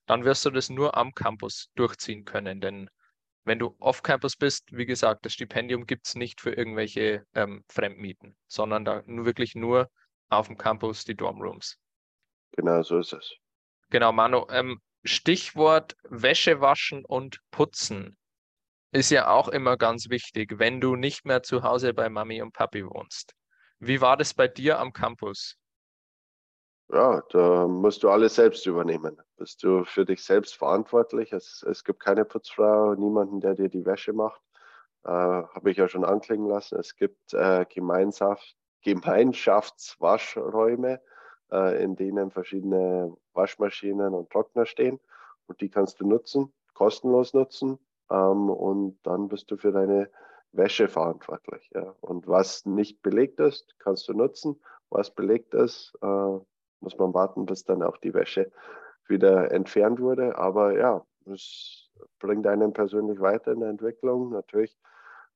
dann 0.06 0.24
wirst 0.24 0.44
du 0.44 0.50
das 0.50 0.70
nur 0.70 0.96
am 0.96 1.12
Campus 1.12 1.70
durchziehen 1.74 2.24
können. 2.24 2.60
Denn 2.60 2.90
wenn 3.44 3.58
du 3.58 3.74
off-Campus 3.78 4.36
bist, 4.36 4.64
wie 4.72 4.86
gesagt, 4.86 5.24
das 5.24 5.32
Stipendium 5.32 5.86
gibt 5.86 6.06
es 6.06 6.14
nicht 6.14 6.40
für 6.40 6.52
irgendwelche 6.52 7.24
ähm, 7.34 7.64
Fremdmieten, 7.68 8.36
sondern 8.46 8.84
da 8.84 9.02
nur 9.06 9.24
wirklich 9.24 9.54
nur 9.54 9.90
auf 10.28 10.46
dem 10.46 10.58
Campus 10.58 11.04
die 11.04 11.16
Dormrooms. 11.16 11.78
Genau, 12.52 12.82
so 12.82 12.98
ist 12.98 13.12
es. 13.12 13.34
Genau, 13.90 14.12
Manu. 14.12 14.46
Ähm, 14.50 14.80
Stichwort 15.02 15.96
Wäsche 16.04 16.60
waschen 16.60 17.04
und 17.04 17.40
putzen 17.50 18.16
ist 18.92 19.10
ja 19.10 19.28
auch 19.28 19.48
immer 19.48 19.76
ganz 19.76 20.10
wichtig, 20.10 20.58
wenn 20.58 20.80
du 20.80 20.96
nicht 20.96 21.24
mehr 21.24 21.42
zu 21.42 21.62
Hause 21.62 21.94
bei 21.94 22.08
Mami 22.08 22.42
und 22.42 22.52
Papi 22.52 22.84
wohnst. 22.84 23.34
Wie 23.78 24.00
war 24.00 24.16
das 24.16 24.34
bei 24.34 24.48
dir 24.48 24.78
am 24.78 24.92
Campus? 24.92 25.56
Ja, 26.92 27.22
da 27.31 27.68
musst 27.68 28.03
du 28.03 28.11
alles 28.11 28.35
selbst 28.35 28.66
übernehmen. 28.66 29.16
Bist 29.37 29.62
du 29.62 29.85
für 29.85 30.05
dich 30.05 30.24
selbst 30.24 30.57
verantwortlich. 30.57 31.33
Es, 31.33 31.64
es 31.68 31.85
gibt 31.85 32.00
keine 32.00 32.24
Putzfrau, 32.24 32.94
niemanden, 32.94 33.40
der 33.40 33.55
dir 33.55 33.68
die 33.68 33.87
Wäsche 33.87 34.12
macht. 34.12 34.40
Äh, 35.05 35.11
Habe 35.11 35.70
ich 35.70 35.76
ja 35.76 35.88
schon 35.88 36.05
anklingen 36.05 36.48
lassen. 36.48 36.79
Es 36.79 36.96
gibt 36.96 37.33
äh, 37.35 37.64
Gemeinschaft, 37.68 38.57
Gemeinschaftswaschräume. 38.83 41.00
äh, 41.53 41.83
in 41.83 41.96
denen 41.96 42.31
verschiedene 42.31 43.16
Waschmaschinen 43.35 44.14
und 44.14 44.31
Trockner 44.31 44.66
stehen. 44.66 45.00
Und 45.46 45.61
die 45.61 45.68
kannst 45.68 46.00
du 46.00 46.07
nutzen, 46.07 46.53
kostenlos 46.74 47.35
nutzen. 47.35 47.79
Ähm, 48.11 48.50
und 48.50 48.98
dann 49.05 49.29
bist 49.29 49.50
du 49.50 49.57
für 49.57 49.72
deine 49.72 50.11
Wäsche 50.53 50.88
verantwortlich. 50.88 51.70
Ja. 51.74 51.94
Und 52.00 52.26
was 52.26 52.66
nicht 52.66 53.03
belegt 53.03 53.40
ist, 53.40 53.74
kannst 53.79 54.09
du 54.09 54.14
nutzen. 54.14 54.61
Was 54.90 55.11
belegt 55.14 55.55
ist, 55.55 55.92
äh, 56.03 56.38
muss 56.81 56.97
man 56.99 57.14
warten, 57.14 57.47
bis 57.47 57.64
dann 57.64 57.83
auch 57.83 57.97
die 57.99 58.14
Wäsche 58.14 58.51
wieder 59.07 59.51
entfernt 59.51 60.01
wurde. 60.01 60.37
Aber 60.38 60.77
ja, 60.77 61.05
es 61.27 61.90
bringt 62.19 62.47
einen 62.47 62.73
persönlich 62.73 63.21
weiter 63.21 63.53
in 63.53 63.61
der 63.61 63.71
Entwicklung. 63.71 64.31
Natürlich 64.31 64.77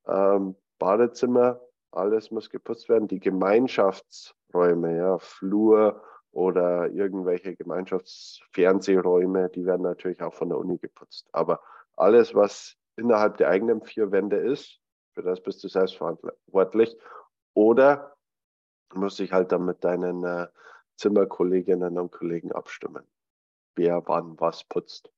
ähm, 0.07 0.57
Badezimmer, 0.79 1.61
alles 1.93 2.31
muss 2.31 2.51
geputzt 2.51 2.89
werden. 2.89 3.09
Die 3.09 3.21
Gemeinschaftsräume, 3.21 4.97
ja, 4.97 5.19
Flur 5.19 6.03
oder 6.33 6.91
irgendwelche 6.91 7.55
Gemeinschaftsfernsehräume, 7.55 9.51
die 9.51 9.67
werden 9.67 9.83
natürlich 9.83 10.23
auch 10.23 10.35
von 10.35 10.49
der 10.49 10.59
Uni 10.59 10.79
geputzt. 10.79 11.29
Aber 11.33 11.61
alles, 11.97 12.35
was 12.35 12.77
innerhalb 12.97 13.37
der 13.37 13.49
eigenen 13.49 13.83
vier 13.83 14.11
Wände 14.11 14.37
ist, 14.37 14.81
für 15.15 15.23
das 15.23 15.41
bist 15.41 15.63
du 15.63 15.69
selbst 15.69 15.97
verantwortlich. 15.97 16.97
Oder 17.55 18.17
musst 18.93 19.19
dich 19.21 19.33
halt 19.33 19.53
dann 19.53 19.65
mit 19.65 19.85
deinen 19.85 20.25
äh, 20.25 20.49
Zimmerkolleginnen 20.97 21.99
und 21.99 22.11
Kollegen 22.11 22.53
abstimmen, 22.53 23.07
wer 23.75 24.07
wann 24.07 24.39
was 24.41 24.65
putzt. 24.65 25.11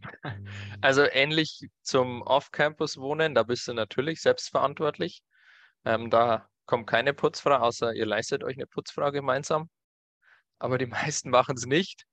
Also 0.80 1.02
ähnlich 1.02 1.68
zum 1.82 2.22
Off-Campus-Wohnen, 2.22 3.34
da 3.34 3.42
bist 3.42 3.66
du 3.66 3.72
natürlich 3.72 4.20
selbstverantwortlich. 4.20 5.22
Ähm, 5.84 6.08
da 6.10 6.48
kommt 6.66 6.86
keine 6.86 7.14
Putzfrau, 7.14 7.56
außer 7.56 7.94
ihr 7.94 8.06
leistet 8.06 8.44
euch 8.44 8.56
eine 8.56 8.66
Putzfrau 8.66 9.10
gemeinsam. 9.10 9.68
Aber 10.58 10.78
die 10.78 10.86
meisten 10.86 11.30
machen 11.30 11.56
es 11.56 11.66
nicht. 11.66 12.04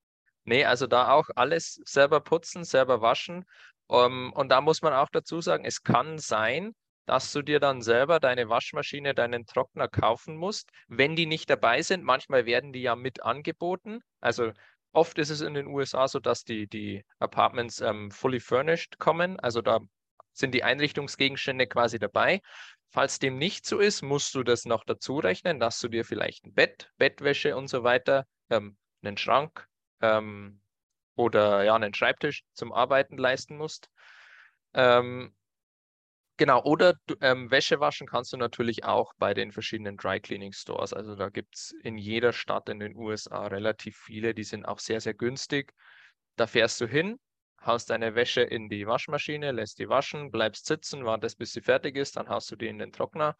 Nee, 0.45 0.65
also 0.65 0.87
da 0.87 1.11
auch 1.11 1.29
alles 1.35 1.81
selber 1.85 2.21
putzen, 2.21 2.63
selber 2.63 3.01
waschen. 3.01 3.45
Um, 3.87 4.05
ähm, 4.05 4.33
und 4.33 4.49
da 4.49 4.61
muss 4.61 4.81
man 4.81 4.93
auch 4.93 5.09
dazu 5.11 5.41
sagen, 5.41 5.63
es 5.63 5.83
kann 5.83 6.17
sein, 6.17 6.73
dass 7.05 7.31
du 7.31 7.41
dir 7.41 7.59
dann 7.59 7.81
selber 7.81 8.19
deine 8.19 8.49
Waschmaschine, 8.49 9.13
deinen 9.13 9.45
Trockner 9.45 9.87
kaufen 9.87 10.35
musst, 10.37 10.69
wenn 10.87 11.15
die 11.15 11.25
nicht 11.25 11.49
dabei 11.49 11.81
sind. 11.81 12.03
Manchmal 12.03 12.45
werden 12.45 12.73
die 12.73 12.81
ja 12.81 12.95
mit 12.95 13.23
angeboten. 13.23 14.01
Also 14.21 14.51
Oft 14.95 15.19
ist 15.19 15.29
es 15.29 15.41
in 15.41 15.53
den 15.53 15.67
USA 15.67 16.07
so, 16.07 16.21
dass 16.21 16.45
die, 16.45 16.67
die 16.67 17.03
Apartments 17.19 17.81
ähm, 17.81 18.11
fully 18.11 18.39
furnished 18.39 18.97
kommen. 18.97 19.37
Also 19.41 19.61
da 19.61 19.81
sind 20.31 20.53
die 20.53 20.63
Einrichtungsgegenstände 20.63 21.67
quasi 21.67 21.99
dabei. 21.99 22.41
Falls 22.91 23.19
dem 23.19 23.37
nicht 23.37 23.65
so 23.65 23.79
ist, 23.79 24.03
musst 24.03 24.33
du 24.35 24.43
das 24.43 24.63
noch 24.63 24.85
dazu 24.85 25.17
rechnen, 25.19 25.59
dass 25.59 25.81
du 25.81 25.89
dir 25.89 26.05
vielleicht 26.05 26.45
ein 26.45 26.53
Bett, 26.53 26.93
Bettwäsche 26.97 27.57
und 27.57 27.67
so 27.67 27.83
weiter, 27.83 28.25
ähm, 28.49 28.77
einen 29.03 29.17
Schrank 29.17 29.67
ähm, 29.99 30.61
oder 31.15 31.63
ja, 31.63 31.75
einen 31.75 31.93
Schreibtisch 31.93 32.45
zum 32.53 32.71
Arbeiten 32.71 33.17
leisten 33.17 33.57
musst. 33.57 33.89
Ähm, 34.73 35.35
Genau, 36.37 36.61
oder 36.63 36.95
ähm, 37.21 37.49
Wäsche 37.49 37.79
waschen 37.79 38.07
kannst 38.07 38.33
du 38.33 38.37
natürlich 38.37 38.83
auch 38.83 39.13
bei 39.17 39.33
den 39.33 39.53
verschiedenen 39.53 39.95
Dry 39.95 40.19
Cleaning 40.19 40.51
Stores. 40.51 40.91
Also 40.91 41.15
da 41.15 41.29
gibt 41.29 41.55
es 41.55 41.73
in 41.83 41.97
jeder 41.97 42.33
Stadt 42.33 42.67
in 42.67 42.79
den 42.79 42.95
USA 42.97 43.47
relativ 43.47 43.95
viele, 43.97 44.33
die 44.33 44.43
sind 44.43 44.65
auch 44.65 44.79
sehr, 44.79 44.99
sehr 44.99 45.13
günstig. 45.13 45.71
Da 46.35 46.45
fährst 46.45 46.81
du 46.81 46.87
hin, 46.87 47.19
haust 47.65 47.89
deine 47.89 48.15
Wäsche 48.15 48.41
in 48.41 48.67
die 48.67 48.85
Waschmaschine, 48.85 49.53
lässt 49.53 49.79
die 49.79 49.87
waschen, 49.87 50.29
bleibst 50.29 50.65
sitzen, 50.65 51.05
wartest, 51.05 51.37
bis 51.37 51.53
sie 51.53 51.61
fertig 51.61 51.95
ist, 51.95 52.17
dann 52.17 52.27
haust 52.27 52.51
du 52.51 52.57
die 52.57 52.67
in 52.67 52.79
den 52.79 52.91
Trockner 52.91 53.37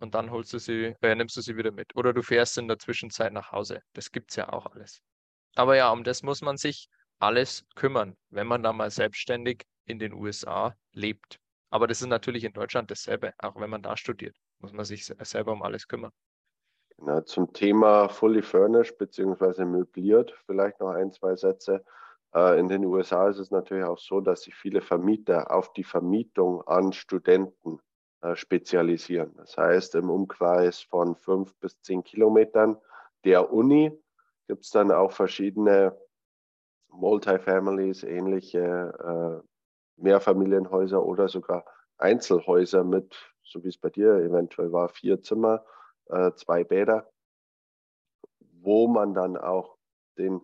und 0.00 0.14
dann 0.14 0.32
holst 0.32 0.52
du 0.52 0.58
sie, 0.58 0.94
äh, 1.00 1.14
nimmst 1.14 1.36
du 1.36 1.42
sie 1.42 1.56
wieder 1.56 1.70
mit. 1.70 1.94
Oder 1.94 2.12
du 2.12 2.22
fährst 2.22 2.58
in 2.58 2.66
der 2.66 2.78
Zwischenzeit 2.78 3.32
nach 3.32 3.52
Hause. 3.52 3.80
Das 3.92 4.10
gibt 4.10 4.30
es 4.30 4.36
ja 4.36 4.52
auch 4.52 4.66
alles. 4.66 5.00
Aber 5.54 5.76
ja, 5.76 5.90
um 5.90 6.02
das 6.02 6.24
muss 6.24 6.42
man 6.42 6.56
sich 6.56 6.88
alles 7.20 7.64
kümmern, 7.76 8.16
wenn 8.30 8.48
man 8.48 8.64
da 8.64 8.72
mal 8.72 8.90
selbstständig 8.90 9.62
in 9.86 10.00
den 10.00 10.12
USA 10.12 10.74
lebt. 10.92 11.38
Aber 11.74 11.88
das 11.88 12.00
ist 12.00 12.06
natürlich 12.06 12.44
in 12.44 12.52
Deutschland 12.52 12.88
dasselbe. 12.92 13.34
Auch 13.36 13.56
wenn 13.56 13.68
man 13.68 13.82
da 13.82 13.96
studiert, 13.96 14.36
muss 14.60 14.72
man 14.72 14.84
sich 14.84 15.06
selber 15.06 15.50
um 15.50 15.64
alles 15.64 15.88
kümmern. 15.88 16.12
Genau, 16.96 17.20
zum 17.22 17.52
Thema 17.52 18.08
fully 18.08 18.42
furnished 18.42 18.96
bzw. 18.96 19.64
möbliert 19.64 20.32
vielleicht 20.46 20.78
noch 20.78 20.90
ein, 20.90 21.10
zwei 21.10 21.34
Sätze. 21.34 21.84
Äh, 22.32 22.60
in 22.60 22.68
den 22.68 22.84
USA 22.84 23.28
ist 23.28 23.40
es 23.40 23.50
natürlich 23.50 23.82
auch 23.82 23.98
so, 23.98 24.20
dass 24.20 24.42
sich 24.42 24.54
viele 24.54 24.82
Vermieter 24.82 25.50
auf 25.50 25.72
die 25.72 25.82
Vermietung 25.82 26.62
an 26.68 26.92
Studenten 26.92 27.80
äh, 28.20 28.36
spezialisieren. 28.36 29.34
Das 29.34 29.58
heißt, 29.58 29.96
im 29.96 30.10
Umkreis 30.10 30.80
von 30.80 31.16
fünf 31.16 31.56
bis 31.56 31.80
zehn 31.80 32.04
Kilometern 32.04 32.76
der 33.24 33.52
Uni 33.52 33.90
gibt 34.46 34.62
es 34.62 34.70
dann 34.70 34.92
auch 34.92 35.10
verschiedene 35.10 35.98
Multifamilies, 36.86 38.04
ähnliche 38.04 39.42
äh, 39.42 39.53
Mehrfamilienhäuser 39.96 41.04
oder 41.04 41.28
sogar 41.28 41.64
Einzelhäuser 41.98 42.84
mit, 42.84 43.14
so 43.42 43.62
wie 43.62 43.68
es 43.68 43.78
bei 43.78 43.90
dir 43.90 44.16
eventuell 44.16 44.72
war, 44.72 44.88
vier 44.88 45.22
Zimmer, 45.22 45.64
äh, 46.06 46.32
zwei 46.32 46.64
Bäder, 46.64 47.10
wo 48.40 48.88
man 48.88 49.14
dann 49.14 49.36
auch 49.36 49.76
den 50.18 50.40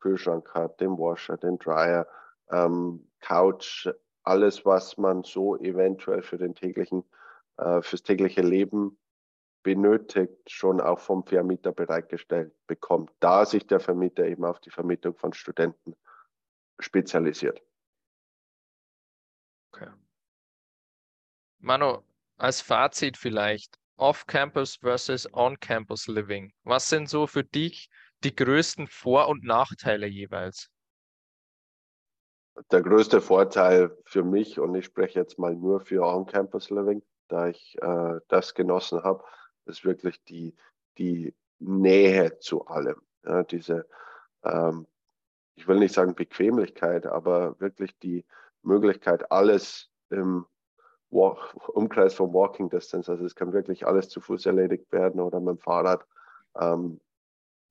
Kühlschrank 0.00 0.52
hat, 0.54 0.80
den 0.80 0.98
Washer, 0.98 1.36
den 1.36 1.58
Dryer, 1.58 2.06
ähm, 2.50 3.10
Couch, 3.20 3.88
alles, 4.22 4.64
was 4.64 4.96
man 4.96 5.22
so 5.22 5.56
eventuell 5.56 6.22
für 6.22 6.38
den 6.38 6.54
täglichen, 6.54 7.04
äh, 7.56 7.82
fürs 7.82 8.02
tägliche 8.02 8.42
Leben 8.42 8.98
benötigt, 9.62 10.50
schon 10.50 10.80
auch 10.80 10.98
vom 10.98 11.24
Vermieter 11.24 11.72
bereitgestellt 11.72 12.54
bekommt, 12.66 13.10
da 13.20 13.46
sich 13.46 13.66
der 13.66 13.80
Vermieter 13.80 14.24
eben 14.26 14.44
auf 14.44 14.60
die 14.60 14.70
Vermietung 14.70 15.14
von 15.16 15.32
Studenten 15.32 15.96
spezialisiert. 16.78 17.62
Manu, 21.64 22.02
als 22.36 22.60
Fazit 22.60 23.16
vielleicht, 23.16 23.78
Off-Campus 23.96 24.76
versus 24.76 25.26
On-Campus 25.32 26.08
Living. 26.08 26.52
Was 26.64 26.90
sind 26.90 27.08
so 27.08 27.26
für 27.26 27.42
dich 27.42 27.88
die 28.22 28.36
größten 28.36 28.86
Vor- 28.86 29.28
und 29.28 29.44
Nachteile 29.44 30.06
jeweils? 30.06 30.68
Der 32.70 32.82
größte 32.82 33.22
Vorteil 33.22 33.96
für 34.04 34.22
mich, 34.22 34.58
und 34.58 34.74
ich 34.74 34.84
spreche 34.84 35.18
jetzt 35.18 35.38
mal 35.38 35.54
nur 35.54 35.80
für 35.80 36.04
On-Campus 36.04 36.68
Living, 36.68 37.02
da 37.28 37.48
ich 37.48 37.76
äh, 37.80 38.20
das 38.28 38.52
genossen 38.52 39.02
habe, 39.02 39.24
ist 39.64 39.84
wirklich 39.84 40.22
die, 40.24 40.54
die 40.98 41.34
Nähe 41.60 42.38
zu 42.40 42.66
allem. 42.66 43.00
Ja, 43.24 43.42
diese, 43.42 43.88
ähm, 44.42 44.86
ich 45.54 45.66
will 45.66 45.78
nicht 45.78 45.94
sagen 45.94 46.14
Bequemlichkeit, 46.14 47.06
aber 47.06 47.58
wirklich 47.58 47.98
die, 48.00 48.26
Möglichkeit, 48.64 49.30
alles 49.30 49.90
im 50.10 50.46
Umkreis 51.14 52.14
von 52.14 52.32
Walking 52.32 52.68
Distance, 52.68 53.10
also 53.10 53.24
es 53.24 53.34
kann 53.34 53.52
wirklich 53.52 53.86
alles 53.86 54.08
zu 54.08 54.20
Fuß 54.20 54.46
erledigt 54.46 54.90
werden 54.92 55.20
oder 55.20 55.40
mit 55.40 55.56
dem 55.56 55.58
Fahrrad. 55.58 56.04
Ähm, 56.58 57.00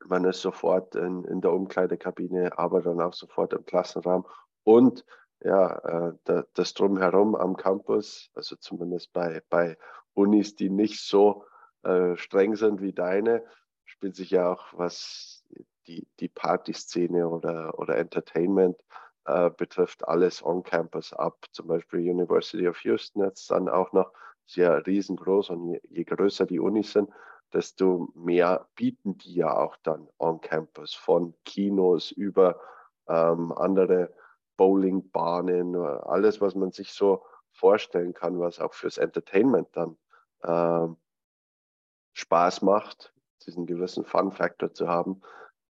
man 0.05 0.25
ist 0.25 0.41
sofort 0.41 0.95
in, 0.95 1.23
in 1.25 1.41
der 1.41 1.53
Umkleidekabine, 1.53 2.57
aber 2.57 2.81
dann 2.81 3.01
auch 3.01 3.13
sofort 3.13 3.53
im 3.53 3.65
Klassenraum. 3.65 4.25
Und 4.63 5.05
ja, 5.41 6.11
äh, 6.25 6.43
das 6.53 6.73
Drumherum 6.73 7.35
am 7.35 7.55
Campus, 7.57 8.29
also 8.33 8.55
zumindest 8.55 9.11
bei, 9.13 9.41
bei 9.49 9.77
Unis, 10.13 10.55
die 10.55 10.69
nicht 10.69 11.01
so 11.01 11.45
äh, 11.83 12.15
streng 12.15 12.55
sind 12.55 12.81
wie 12.81 12.93
deine, 12.93 13.43
spielt 13.85 14.15
sich 14.15 14.31
ja 14.31 14.51
auch 14.51 14.67
was 14.73 15.43
die, 15.87 16.07
die 16.19 16.29
Partyszene 16.29 17.27
oder, 17.27 17.77
oder 17.77 17.97
Entertainment 17.97 18.77
äh, 19.25 19.49
betrifft 19.49 20.07
alles 20.07 20.43
on 20.43 20.63
Campus 20.63 21.13
ab. 21.13 21.45
Zum 21.51 21.67
Beispiel 21.67 21.99
University 21.99 22.67
of 22.67 22.83
Houston 22.83 23.23
jetzt 23.23 23.49
dann 23.51 23.69
auch 23.69 23.93
noch 23.93 24.11
sehr 24.45 24.85
riesengroß 24.85 25.51
und 25.51 25.71
je, 25.71 25.81
je 25.89 26.03
größer 26.03 26.45
die 26.45 26.59
Unis 26.59 26.91
sind, 26.91 27.09
desto 27.53 28.09
mehr 28.15 28.67
bieten 28.75 29.17
die 29.17 29.35
ja 29.35 29.55
auch 29.55 29.77
dann 29.83 30.07
on 30.17 30.41
Campus 30.41 30.93
von 30.93 31.33
Kinos 31.45 32.11
über 32.11 32.59
ähm, 33.07 33.51
andere 33.53 34.13
Bowlingbahnen, 34.57 35.75
alles, 35.75 36.41
was 36.41 36.55
man 36.55 36.71
sich 36.71 36.91
so 36.91 37.23
vorstellen 37.51 38.13
kann, 38.13 38.39
was 38.39 38.59
auch 38.59 38.73
fürs 38.73 38.97
Entertainment 38.97 39.67
dann 39.73 39.97
ähm, 40.43 40.97
Spaß 42.13 42.61
macht, 42.61 43.13
diesen 43.45 43.65
gewissen 43.65 44.05
Fun-Factor 44.05 44.73
zu 44.73 44.87
haben, 44.87 45.21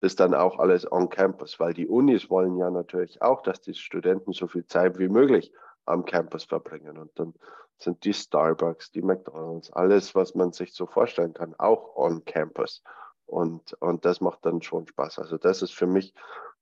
ist 0.01 0.21
dann 0.21 0.35
auch 0.35 0.59
alles 0.59 0.91
on 0.91 1.09
Campus, 1.09 1.61
weil 1.61 1.75
die 1.75 1.87
Unis 1.89 2.31
wollen 2.31 2.57
ja 2.57 2.71
natürlich 2.71 3.21
auch, 3.23 3.43
dass 3.43 3.61
die 3.61 3.75
Studenten 3.75 4.33
so 4.33 4.47
viel 4.47 4.67
Zeit 4.67 4.99
wie 4.99 5.09
möglich 5.09 5.53
am 5.85 6.05
Campus 6.05 6.45
verbringen. 6.45 6.99
Und 6.99 7.11
dann 7.19 7.35
sind 7.79 8.05
die 8.05 8.13
Starbucks, 8.15 8.91
die 8.93 9.03
McDonalds, 9.03 9.73
alles, 9.73 10.15
was 10.15 10.35
man 10.35 10.53
sich 10.53 10.75
so 10.75 10.87
vorstellen 10.87 11.33
kann, 11.35 11.55
auch 11.59 11.97
on 11.97 12.25
Campus. 12.25 12.83
Und, 13.27 13.75
und 13.81 14.05
das 14.05 14.21
macht 14.21 14.45
dann 14.45 14.63
schon 14.63 14.87
Spaß. 14.87 15.19
Also 15.19 15.39
das 15.39 15.63
ist 15.63 15.73
für 15.73 15.87
mich 15.87 16.15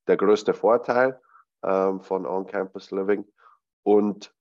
der 0.07 0.17
größte 0.17 0.55
Vorteil 0.55 1.21
ähm, 1.63 2.01
von 2.01 2.27
On-Campus 2.27 2.91
Living. 2.91 3.25
Und 3.83 4.35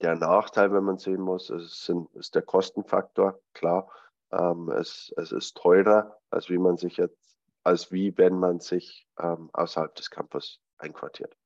der 0.00 0.16
Nachteil, 0.16 0.72
wenn 0.72 0.84
man 0.84 0.98
sehen 0.98 1.20
muss, 1.20 1.50
ist, 1.50 1.92
ist 2.14 2.34
der 2.34 2.42
Kostenfaktor. 2.42 3.38
Klar, 3.52 3.88
äh, 3.88 4.06
Ähm, 4.32 4.70
es, 4.70 5.12
es 5.16 5.32
ist 5.32 5.56
teurer, 5.56 6.18
als 6.30 6.50
wie 6.50 6.58
man 6.58 6.76
sich 6.76 6.96
jetzt, 6.96 7.25
als 7.66 7.90
wie 7.90 8.16
wenn 8.16 8.38
man 8.38 8.60
sich 8.60 9.08
ähm, 9.18 9.50
außerhalb 9.52 9.92
des 9.96 10.08
Campus 10.08 10.62
einquartiert. 10.78 11.36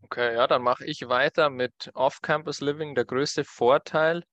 Okay, 0.00 0.34
ja, 0.34 0.46
dann 0.46 0.62
mache 0.62 0.86
ich 0.86 1.08
weiter 1.08 1.50
mit 1.50 1.90
Off-Campus 1.92 2.62
Living. 2.62 2.94
Der 2.94 3.04
größte 3.04 3.44
Vorteil 3.44 4.24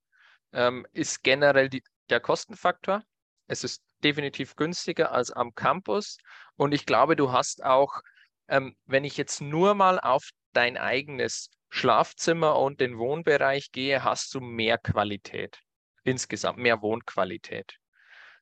ähm, 0.54 0.88
ist 0.94 1.24
generell 1.24 1.68
die, 1.68 1.84
der 2.10 2.22
Kostenfaktor. 2.22 3.04
Es 3.48 3.66
ist 3.66 3.84
definitiv 4.02 4.56
günstiger 4.56 5.12
als 5.12 5.30
am 5.30 5.54
Campus. 5.54 6.18
Und 6.56 6.72
ich 6.72 6.86
glaube, 6.86 7.18
du 7.18 7.34
hast 7.34 7.62
auch, 7.62 8.02
ähm, 8.48 8.78
wenn 8.86 9.04
ich 9.04 9.18
jetzt 9.18 9.42
nur 9.42 9.76
mal 9.76 10.00
auf 10.00 10.30
dein 10.54 10.78
eigenes 10.78 11.50
Schlafzimmer 11.68 12.58
und 12.58 12.80
den 12.80 12.98
Wohnbereich 12.98 13.74
gehe, 13.74 14.06
hast 14.06 14.34
du 14.34 14.40
mehr 14.40 14.78
Qualität. 14.78 15.60
Insgesamt 16.06 16.60
mehr 16.60 16.82
Wohnqualität. 16.82 17.76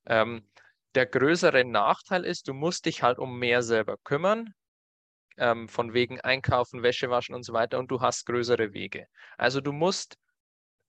Ähm, 0.05 0.47
der 0.95 1.05
größere 1.05 1.65
Nachteil 1.65 2.25
ist, 2.25 2.47
du 2.47 2.53
musst 2.53 2.85
dich 2.85 3.03
halt 3.03 3.19
um 3.19 3.37
mehr 3.37 3.61
selber 3.61 3.97
kümmern, 4.03 4.53
ähm, 5.37 5.69
von 5.69 5.93
wegen 5.93 6.19
Einkaufen, 6.21 6.83
Wäsche 6.83 7.09
waschen 7.09 7.35
und 7.35 7.43
so 7.43 7.53
weiter, 7.53 7.79
und 7.79 7.91
du 7.91 8.01
hast 8.01 8.25
größere 8.25 8.73
Wege. 8.73 9.07
Also 9.37 9.61
du 9.61 9.71
musst 9.71 10.17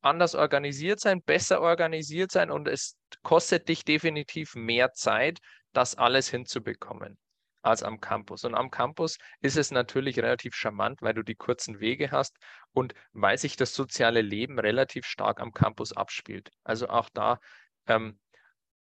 anders 0.00 0.34
organisiert 0.34 1.00
sein, 1.00 1.22
besser 1.22 1.60
organisiert 1.60 2.30
sein 2.30 2.50
und 2.50 2.68
es 2.68 2.96
kostet 3.22 3.68
dich 3.68 3.84
definitiv 3.84 4.54
mehr 4.54 4.92
Zeit, 4.92 5.38
das 5.72 5.96
alles 5.96 6.28
hinzubekommen 6.28 7.18
als 7.62 7.82
am 7.82 8.00
Campus. 8.00 8.44
Und 8.44 8.54
am 8.54 8.70
Campus 8.70 9.18
ist 9.40 9.56
es 9.56 9.70
natürlich 9.70 10.18
relativ 10.18 10.54
charmant, 10.54 11.02
weil 11.02 11.14
du 11.14 11.22
die 11.22 11.34
kurzen 11.34 11.80
Wege 11.80 12.10
hast 12.10 12.36
und 12.72 12.94
weil 13.12 13.36
sich 13.38 13.56
das 13.56 13.74
soziale 13.74 14.22
Leben 14.22 14.58
relativ 14.58 15.04
stark 15.04 15.40
am 15.40 15.52
Campus 15.52 15.92
abspielt. 15.92 16.50
Also 16.64 16.88
auch 16.88 17.10
da, 17.12 17.38
ähm, 17.86 18.18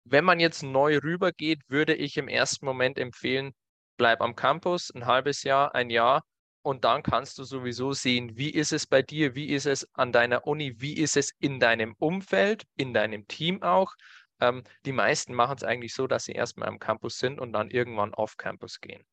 wenn 0.04 0.24
man 0.24 0.40
jetzt 0.40 0.62
neu 0.62 0.98
rübergeht, 0.98 1.60
würde 1.68 1.94
ich 1.94 2.16
im 2.16 2.28
ersten 2.28 2.66
Moment 2.66 2.98
empfehlen, 2.98 3.52
bleib 3.96 4.20
am 4.20 4.34
Campus 4.34 4.90
ein 4.94 5.06
halbes 5.06 5.42
Jahr, 5.42 5.74
ein 5.74 5.90
Jahr 5.90 6.22
und 6.62 6.84
dann 6.84 7.02
kannst 7.02 7.38
du 7.38 7.44
sowieso 7.44 7.92
sehen, 7.92 8.36
wie 8.36 8.50
ist 8.50 8.72
es 8.72 8.86
bei 8.86 9.02
dir, 9.02 9.34
wie 9.34 9.48
ist 9.48 9.66
es 9.66 9.86
an 9.94 10.12
deiner 10.12 10.46
Uni, 10.46 10.80
wie 10.80 10.94
ist 10.94 11.16
es 11.16 11.32
in 11.38 11.60
deinem 11.60 11.94
Umfeld, 11.98 12.64
in 12.76 12.94
deinem 12.94 13.26
Team 13.26 13.62
auch. 13.62 13.94
Ähm, 14.40 14.62
die 14.84 14.92
meisten 14.92 15.34
machen 15.34 15.56
es 15.56 15.64
eigentlich 15.64 15.94
so, 15.94 16.06
dass 16.06 16.24
sie 16.24 16.32
erstmal 16.32 16.68
am 16.68 16.78
Campus 16.78 17.18
sind 17.18 17.40
und 17.40 17.52
dann 17.52 17.70
irgendwann 17.70 18.14
off 18.14 18.36
Campus 18.36 18.80
gehen. 18.80 19.04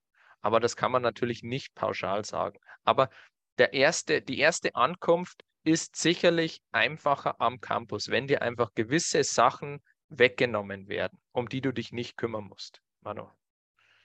Aber 0.41 0.59
das 0.59 0.75
kann 0.75 0.91
man 0.91 1.01
natürlich 1.01 1.43
nicht 1.43 1.75
pauschal 1.75 2.23
sagen. 2.23 2.59
Aber 2.83 3.09
der 3.57 3.73
erste, 3.73 4.21
die 4.21 4.39
erste 4.39 4.75
Ankunft 4.75 5.43
ist 5.63 5.95
sicherlich 5.95 6.61
einfacher 6.71 7.41
am 7.41 7.59
Campus, 7.59 8.09
wenn 8.09 8.27
dir 8.27 8.41
einfach 8.41 8.73
gewisse 8.73 9.23
Sachen 9.23 9.81
weggenommen 10.09 10.87
werden, 10.87 11.19
um 11.31 11.49
die 11.49 11.61
du 11.61 11.71
dich 11.71 11.91
nicht 11.91 12.17
kümmern 12.17 12.45
musst. 12.45 12.81
Manu. 13.01 13.27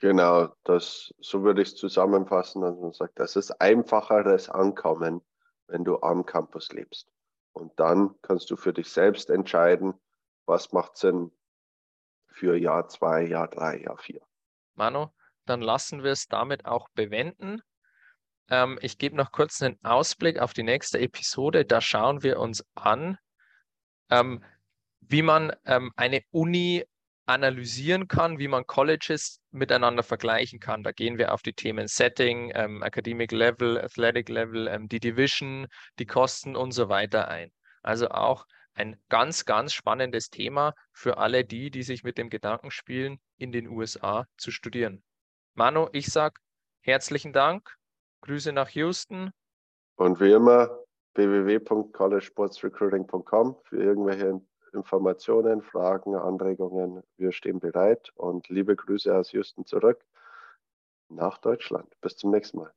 Genau, 0.01 0.53
das, 0.63 1.13
so 1.19 1.43
würde 1.43 1.61
ich 1.61 1.69
es 1.69 1.75
zusammenfassen, 1.75 2.61
dass 2.61 2.75
man 2.77 2.93
sagt, 2.93 3.19
das 3.19 3.35
ist 3.35 3.51
einfacheres 3.61 4.49
Ankommen, 4.49 5.21
wenn 5.67 5.83
du 5.83 5.99
am 6.01 6.25
Campus 6.25 6.71
lebst. 6.71 7.09
Und 7.53 7.79
dann 7.79 8.13
kannst 8.21 8.51
du 8.51 8.57
für 8.57 8.73
dich 8.73 8.89
selbst 8.89 9.29
entscheiden, 9.29 9.93
was 10.45 10.73
macht 10.73 10.97
Sinn 10.97 11.31
für 12.27 12.57
Jahr 12.57 12.87
zwei, 12.89 13.23
Jahr 13.23 13.47
drei, 13.47 13.81
Jahr 13.81 13.97
vier. 13.97 14.21
Manu, 14.75 15.07
dann 15.45 15.61
lassen 15.61 16.03
wir 16.03 16.11
es 16.11 16.27
damit 16.27 16.65
auch 16.65 16.89
bewenden. 16.89 17.61
Ähm, 18.49 18.77
ich 18.81 18.97
gebe 18.97 19.15
noch 19.15 19.31
kurz 19.31 19.61
einen 19.61 19.83
Ausblick 19.83 20.39
auf 20.39 20.53
die 20.53 20.63
nächste 20.63 20.99
Episode. 20.99 21.65
Da 21.65 21.79
schauen 21.81 22.23
wir 22.23 22.39
uns 22.39 22.65
an, 22.75 23.17
ähm, 24.09 24.43
wie 25.07 25.21
man 25.21 25.53
ähm, 25.65 25.91
eine 25.95 26.21
Uni 26.31 26.83
analysieren 27.27 28.07
kann, 28.07 28.37
wie 28.37 28.47
man 28.47 28.67
Colleges 28.67 29.41
miteinander 29.51 30.03
vergleichen 30.03 30.59
kann. 30.59 30.83
Da 30.83 30.91
gehen 30.91 31.17
wir 31.17 31.33
auf 31.33 31.41
die 31.41 31.53
Themen 31.53 31.87
Setting, 31.87 32.51
ähm, 32.53 32.83
Academic 32.83 33.31
Level, 33.31 33.79
Athletic 33.79 34.29
Level, 34.29 34.67
ähm, 34.67 34.87
die 34.87 34.99
Division, 34.99 35.67
die 35.97 36.05
Kosten 36.05 36.55
und 36.55 36.71
so 36.71 36.87
weiter 36.89 37.27
ein. 37.27 37.51
Also 37.81 38.09
auch 38.09 38.45
ein 38.75 39.01
ganz, 39.09 39.45
ganz 39.45 39.73
spannendes 39.73 40.29
Thema 40.29 40.75
für 40.91 41.17
alle 41.17 41.43
die, 41.45 41.71
die 41.71 41.83
sich 41.83 42.03
mit 42.03 42.17
dem 42.17 42.29
Gedanken 42.29 42.71
spielen, 42.71 43.19
in 43.37 43.51
den 43.51 43.67
USA 43.67 44.25
zu 44.37 44.51
studieren. 44.51 45.03
Manu, 45.55 45.89
ich 45.93 46.07
sage 46.07 46.39
herzlichen 46.81 47.33
Dank, 47.33 47.75
Grüße 48.21 48.53
nach 48.53 48.69
Houston. 48.69 49.31
Und 49.95 50.19
wie 50.19 50.31
immer 50.31 50.69
www.collegesportsrecruiting.com 51.15 53.57
für 53.63 53.81
irgendwelche 53.81 54.41
Informationen, 54.75 55.61
Fragen, 55.61 56.15
Anregungen. 56.15 57.01
Wir 57.17 57.31
stehen 57.31 57.59
bereit 57.59 58.11
und 58.15 58.49
liebe 58.49 58.75
Grüße 58.75 59.15
aus 59.15 59.31
Houston 59.31 59.65
zurück 59.65 60.05
nach 61.09 61.39
Deutschland. 61.39 61.99
Bis 62.01 62.17
zum 62.17 62.31
nächsten 62.31 62.59
Mal. 62.59 62.75